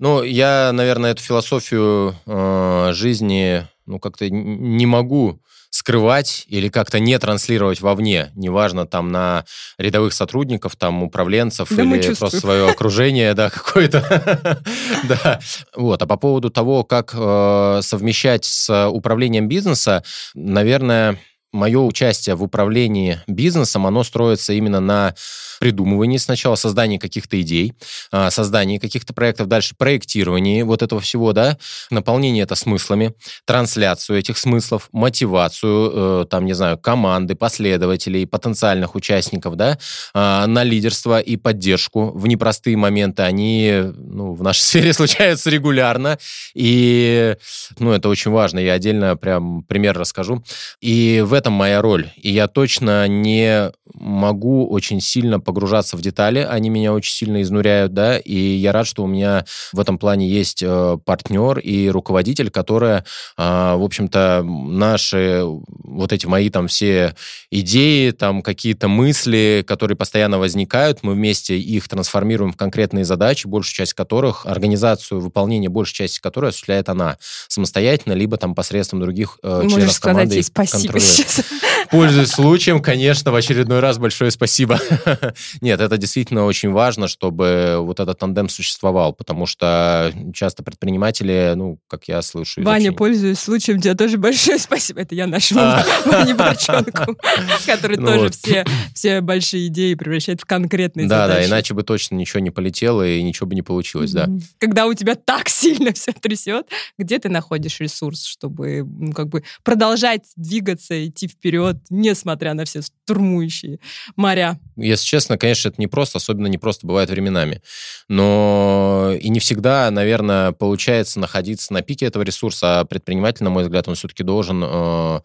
Ну, 0.00 0.24
я, 0.24 0.72
наверное, 0.72 1.12
эту 1.12 1.22
философию 1.22 2.16
э, 2.26 2.90
жизни, 2.94 3.64
ну, 3.86 4.00
как-то 4.00 4.28
не 4.28 4.86
могу 4.86 5.40
скрывать 5.70 6.44
или 6.48 6.68
как-то 6.68 6.98
не 6.98 7.18
транслировать 7.18 7.80
вовне, 7.80 8.30
неважно, 8.34 8.86
там, 8.86 9.10
на 9.12 9.44
рядовых 9.78 10.12
сотрудников, 10.12 10.76
там, 10.76 11.02
управленцев 11.02 11.68
да 11.70 11.82
или 11.82 12.14
просто 12.14 12.40
свое 12.40 12.68
окружение, 12.68 13.34
да, 13.34 13.50
какое-то. 13.50 14.60
Да. 15.04 15.40
Вот. 15.74 16.02
А 16.02 16.06
по 16.06 16.16
поводу 16.16 16.50
того, 16.50 16.84
как 16.84 17.14
э, 17.14 17.80
совмещать 17.82 18.44
с 18.44 18.88
управлением 18.88 19.48
бизнеса, 19.48 20.02
наверное, 20.34 21.18
мое 21.52 21.80
участие 21.80 22.34
в 22.36 22.42
управлении 22.42 23.20
бизнесом, 23.26 23.86
оно 23.86 24.04
строится 24.04 24.52
именно 24.52 24.80
на 24.80 25.14
придумывании 25.60 26.16
сначала, 26.16 26.54
создании 26.54 26.96
каких-то 26.96 27.40
идей, 27.40 27.74
а, 28.10 28.30
создании 28.30 28.78
каких-то 28.78 29.12
проектов, 29.12 29.46
дальше 29.46 29.74
проектировании 29.76 30.62
вот 30.62 30.82
этого 30.82 31.00
всего, 31.00 31.32
да, 31.32 31.58
наполнение 31.90 32.44
это 32.44 32.54
смыслами, 32.54 33.14
трансляцию 33.44 34.18
этих 34.18 34.38
смыслов, 34.38 34.88
мотивацию, 34.92 36.22
э, 36.22 36.26
там, 36.30 36.46
не 36.46 36.54
знаю, 36.54 36.78
команды, 36.78 37.34
последователей, 37.34 38.26
потенциальных 38.26 38.94
участников, 38.94 39.56
да, 39.56 39.78
а, 40.14 40.46
на 40.46 40.64
лидерство 40.64 41.20
и 41.20 41.36
поддержку 41.36 42.10
в 42.12 42.26
непростые 42.26 42.78
моменты. 42.78 43.22
Они, 43.22 43.82
ну, 43.96 44.32
в 44.32 44.42
нашей 44.42 44.60
сфере 44.62 44.94
случаются 44.94 45.50
регулярно, 45.50 46.18
и, 46.54 47.36
ну, 47.78 47.92
это 47.92 48.08
очень 48.08 48.30
важно. 48.30 48.60
Я 48.60 48.72
отдельно 48.72 49.16
прям 49.16 49.62
пример 49.64 49.98
расскажу. 49.98 50.42
И 50.80 51.22
в 51.26 51.34
этом 51.40 51.54
моя 51.54 51.82
роль. 51.82 52.10
И 52.16 52.30
я 52.30 52.46
точно 52.46 53.08
не 53.08 53.72
могу 53.94 54.68
очень 54.68 55.00
сильно 55.00 55.40
погружаться 55.40 55.96
в 55.96 56.00
детали, 56.00 56.46
они 56.48 56.70
меня 56.70 56.92
очень 56.92 57.12
сильно 57.12 57.42
изнуряют, 57.42 57.92
да, 57.92 58.18
и 58.18 58.36
я 58.36 58.72
рад, 58.72 58.86
что 58.86 59.02
у 59.02 59.06
меня 59.06 59.44
в 59.72 59.80
этом 59.80 59.98
плане 59.98 60.28
есть 60.28 60.62
э, 60.62 60.98
партнер 61.04 61.58
и 61.58 61.88
руководитель, 61.88 62.50
которая, 62.50 63.04
э, 63.36 63.42
в 63.42 63.82
общем-то, 63.82 64.42
наши 64.44 65.42
вот 65.44 66.12
эти 66.12 66.26
мои 66.26 66.50
там 66.50 66.68
все 66.68 67.14
идеи, 67.50 68.10
там 68.10 68.42
какие-то 68.42 68.88
мысли, 68.88 69.64
которые 69.66 69.96
постоянно 69.96 70.38
возникают, 70.38 71.02
мы 71.02 71.14
вместе 71.14 71.58
их 71.58 71.88
трансформируем 71.88 72.52
в 72.52 72.56
конкретные 72.56 73.04
задачи, 73.04 73.46
большую 73.46 73.74
часть 73.74 73.94
которых, 73.94 74.46
организацию 74.46 75.20
выполнения 75.20 75.68
большей 75.68 75.94
части 75.94 76.20
которой 76.20 76.50
осуществляет 76.50 76.88
она 76.88 77.18
самостоятельно, 77.48 78.12
либо 78.12 78.36
там 78.36 78.54
посредством 78.54 79.00
других 79.00 79.38
э, 79.42 79.62
Можешь 79.62 79.72
членов 79.72 79.92
сказать 79.92 80.14
команды. 80.14 80.34
Ей 80.36 80.42
спасибо 80.44 80.98
сейчас. 81.30 81.60
Пользуясь 81.90 82.30
случаем, 82.30 82.80
конечно, 82.80 83.32
в 83.32 83.34
очередной 83.34 83.80
раз 83.80 83.98
большое 83.98 84.30
спасибо. 84.30 84.78
Нет, 85.60 85.80
это 85.80 85.96
действительно 85.96 86.44
очень 86.44 86.70
важно, 86.70 87.08
чтобы 87.08 87.78
вот 87.80 87.98
этот 87.98 88.18
тандем 88.18 88.48
существовал, 88.48 89.12
потому 89.12 89.46
что 89.46 90.12
часто 90.32 90.62
предприниматели, 90.62 91.52
ну, 91.56 91.80
как 91.88 92.06
я 92.06 92.22
слышу... 92.22 92.62
Ваня, 92.62 92.90
очень... 92.90 92.96
пользуясь 92.96 93.40
случаем, 93.40 93.80
тебе 93.80 93.94
тоже 93.94 94.18
большое 94.18 94.58
спасибо. 94.60 95.00
Это 95.00 95.14
я 95.14 95.26
нашему 95.26 95.60
Маниборчонку, 96.06 97.16
который 97.66 97.96
ну 97.96 98.06
тоже 98.06 98.30
все, 98.30 98.64
все 98.94 99.20
большие 99.20 99.66
идеи 99.66 99.94
превращает 99.94 100.40
в 100.40 100.44
конкретные 100.44 101.08
да, 101.08 101.26
задачи. 101.26 101.48
Да, 101.48 101.48
иначе 101.48 101.74
бы 101.74 101.82
точно 101.82 102.14
ничего 102.14 102.40
не 102.40 102.50
полетело 102.50 103.06
и 103.06 103.20
ничего 103.22 103.48
бы 103.48 103.54
не 103.54 103.62
получилось, 103.62 104.12
да. 104.12 104.28
Когда 104.58 104.86
у 104.86 104.94
тебя 104.94 105.16
так 105.16 105.48
сильно 105.48 105.92
все 105.92 106.12
трясет, 106.12 106.68
где 106.98 107.18
ты 107.18 107.28
находишь 107.28 107.80
ресурс, 107.80 108.24
чтобы 108.24 108.84
ну, 108.84 109.12
как 109.12 109.28
бы 109.28 109.42
продолжать 109.64 110.22
двигаться, 110.36 111.06
идти 111.06 111.19
вперед, 111.28 111.76
несмотря 111.90 112.54
на 112.54 112.64
все 112.64 112.80
штурмующие 112.82 113.78
моря? 114.16 114.58
Если 114.76 115.06
честно, 115.06 115.38
конечно, 115.38 115.68
это 115.68 115.80
не 115.80 115.86
просто, 115.86 116.18
особенно 116.18 116.46
не 116.46 116.58
просто 116.58 116.86
бывает 116.86 117.10
временами. 117.10 117.62
Но 118.08 119.12
и 119.20 119.28
не 119.28 119.40
всегда, 119.40 119.90
наверное, 119.90 120.52
получается 120.52 121.20
находиться 121.20 121.72
на 121.72 121.82
пике 121.82 122.06
этого 122.06 122.22
ресурса, 122.22 122.80
а 122.80 122.84
предприниматель, 122.84 123.44
на 123.44 123.50
мой 123.50 123.64
взгляд, 123.64 123.88
он 123.88 123.94
все-таки 123.94 124.22
должен 124.22 124.62
э, 124.64 125.20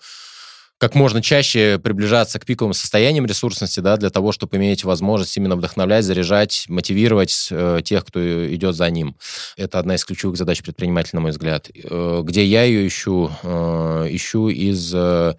как 0.78 0.94
можно 0.94 1.22
чаще 1.22 1.80
приближаться 1.80 2.40
к 2.40 2.46
пиковым 2.46 2.74
состояниям 2.74 3.26
ресурсности, 3.26 3.80
да, 3.80 3.96
для 3.98 4.10
того, 4.10 4.32
чтобы 4.32 4.58
иметь 4.58 4.84
возможность 4.84 5.36
именно 5.38 5.56
вдохновлять, 5.56 6.04
заряжать, 6.04 6.66
мотивировать 6.68 7.48
э, 7.50 7.80
тех, 7.84 8.06
кто 8.06 8.54
идет 8.54 8.76
за 8.76 8.90
ним. 8.90 9.16
Это 9.56 9.80
одна 9.80 9.96
из 9.96 10.04
ключевых 10.04 10.38
задач 10.38 10.62
предпринимателя, 10.62 11.18
на 11.18 11.22
мой 11.22 11.32
взгляд. 11.32 11.70
Э, 11.74 12.22
где 12.24 12.46
я 12.46 12.64
ее 12.64 12.88
ищу? 12.88 13.32
Э, 13.44 14.08
ищу 14.10 14.50
из 14.50 14.94
э, 14.94 15.36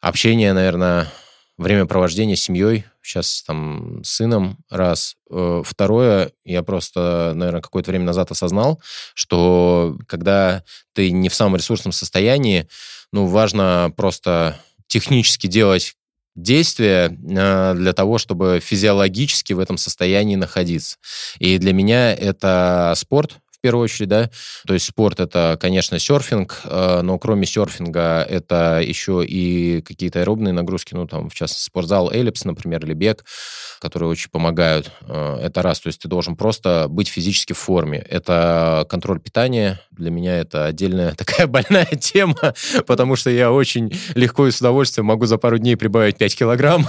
общения, 0.00 0.52
наверное, 0.52 1.08
времяпровождения 1.58 2.36
с 2.36 2.42
семьей, 2.42 2.84
сейчас 3.02 3.42
там 3.46 4.02
с 4.04 4.10
сыном, 4.10 4.58
раз. 4.68 5.16
Э, 5.30 5.62
второе, 5.64 6.32
я 6.44 6.62
просто, 6.62 7.32
наверное, 7.34 7.62
какое-то 7.62 7.90
время 7.90 8.04
назад 8.04 8.30
осознал, 8.30 8.80
что 9.14 9.96
когда 10.06 10.64
ты 10.94 11.10
не 11.10 11.28
в 11.28 11.34
самом 11.34 11.56
ресурсном 11.56 11.92
состоянии, 11.92 12.68
ну, 13.12 13.26
важно 13.26 13.92
просто 13.96 14.60
технически 14.86 15.46
делать 15.46 15.96
действия 16.36 17.06
э, 17.08 17.74
для 17.74 17.92
того, 17.92 18.18
чтобы 18.18 18.60
физиологически 18.62 19.52
в 19.52 19.58
этом 19.58 19.76
состоянии 19.76 20.36
находиться. 20.36 20.96
И 21.38 21.58
для 21.58 21.72
меня 21.72 22.14
это 22.14 22.92
спорт, 22.96 23.38
в 23.60 23.62
первую 23.62 23.84
очередь, 23.84 24.08
да. 24.08 24.30
То 24.66 24.72
есть 24.72 24.86
спорт 24.86 25.20
это, 25.20 25.58
конечно, 25.60 25.98
серфинг, 25.98 26.62
э, 26.64 27.02
но 27.02 27.18
кроме 27.18 27.44
серфинга 27.44 28.22
это 28.22 28.80
еще 28.82 29.22
и 29.22 29.82
какие-то 29.82 30.20
аэробные 30.20 30.54
нагрузки, 30.54 30.94
ну 30.94 31.06
там, 31.06 31.28
в 31.28 31.34
частности, 31.34 31.64
спортзал 31.64 32.10
эллипс, 32.10 32.46
например, 32.46 32.82
или 32.86 32.94
бег, 32.94 33.22
которые 33.78 34.08
очень 34.08 34.30
помогают. 34.30 34.90
Э, 35.02 35.40
это 35.42 35.60
раз, 35.60 35.80
то 35.80 35.88
есть 35.88 36.00
ты 36.00 36.08
должен 36.08 36.36
просто 36.36 36.86
быть 36.88 37.08
физически 37.08 37.52
в 37.52 37.58
форме. 37.58 37.98
Это 38.08 38.86
контроль 38.88 39.20
питания. 39.20 39.78
Для 39.90 40.10
меня 40.10 40.38
это 40.38 40.64
отдельная 40.64 41.12
такая 41.18 41.46
больная 41.46 41.84
тема, 42.00 42.54
потому 42.86 43.14
что 43.14 43.28
я 43.28 43.52
очень 43.52 43.92
легко 44.14 44.46
и 44.46 44.52
с 44.52 44.60
удовольствием 44.60 45.04
могу 45.04 45.26
за 45.26 45.36
пару 45.36 45.58
дней 45.58 45.76
прибавить 45.76 46.16
5 46.16 46.34
килограмм. 46.34 46.86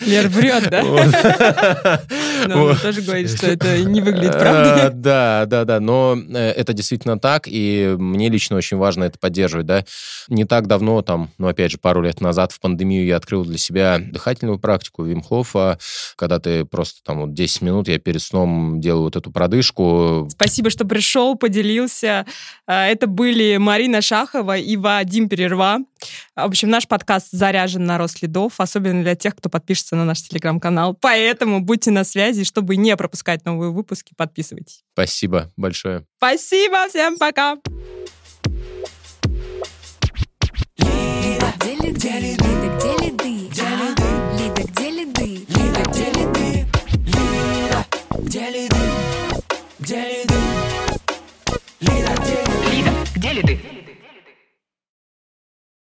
Лер 0.00 0.28
врет, 0.28 0.70
да? 0.70 0.82
Но 2.46 2.64
он 2.64 2.76
тоже 2.78 3.02
говорит, 3.02 3.30
что 3.30 3.48
это 3.48 3.82
не 3.82 4.00
выглядит 4.00 4.38
правдой. 4.38 4.90
Да, 4.94 5.44
да, 5.46 5.64
да 5.66 5.73
да, 5.74 5.80
но 5.80 6.16
э, 6.16 6.50
это 6.50 6.72
действительно 6.72 7.18
так, 7.18 7.44
и 7.46 7.94
мне 7.98 8.28
лично 8.28 8.56
очень 8.56 8.76
важно 8.76 9.04
это 9.04 9.18
поддерживать, 9.18 9.66
да. 9.66 9.84
Не 10.28 10.44
так 10.44 10.66
давно, 10.66 11.02
там, 11.02 11.30
ну, 11.38 11.48
опять 11.48 11.72
же, 11.72 11.78
пару 11.78 12.02
лет 12.02 12.20
назад 12.20 12.52
в 12.52 12.60
пандемию 12.60 13.06
я 13.06 13.16
открыл 13.16 13.44
для 13.44 13.58
себя 13.58 13.98
дыхательную 13.98 14.58
практику 14.58 15.04
Вимхофа, 15.04 15.78
когда 16.16 16.38
ты 16.38 16.64
просто 16.64 17.02
там 17.04 17.22
вот 17.22 17.34
10 17.34 17.62
минут, 17.62 17.88
я 17.88 17.98
перед 17.98 18.22
сном 18.22 18.80
делаю 18.80 19.04
вот 19.04 19.16
эту 19.16 19.30
продышку. 19.30 20.28
Спасибо, 20.30 20.70
что 20.70 20.84
пришел, 20.84 21.36
поделился. 21.36 22.26
А, 22.66 22.86
это 22.86 23.06
были 23.06 23.56
Марина 23.56 24.00
Шахова 24.00 24.56
и 24.56 24.76
Вадим 24.76 25.28
Перерва. 25.28 25.78
В 26.36 26.40
общем, 26.40 26.68
наш 26.68 26.86
подкаст 26.86 27.28
заряжен 27.30 27.84
на 27.84 27.98
рост 27.98 28.18
следов, 28.18 28.54
особенно 28.58 29.02
для 29.02 29.14
тех, 29.14 29.34
кто 29.36 29.48
подпишется 29.48 29.96
на 29.96 30.04
наш 30.04 30.22
телеграм-канал. 30.22 30.96
Поэтому 31.00 31.60
будьте 31.60 31.90
на 31.90 32.04
связи, 32.04 32.44
чтобы 32.44 32.76
не 32.76 32.96
пропускать 32.96 33.44
новые 33.44 33.70
выпуски, 33.70 34.12
подписывайтесь. 34.16 34.82
Спасибо 34.92 35.50
большое. 35.64 36.04
Спасибо, 36.18 36.88
всем 36.88 37.16
пока. 37.16 37.56
Где 40.76 41.72
ли 41.72 41.92
ты? 41.92 42.04
Лида, 52.70 52.92
где 53.14 53.32
ли 53.32 53.42
ты? 53.42 53.93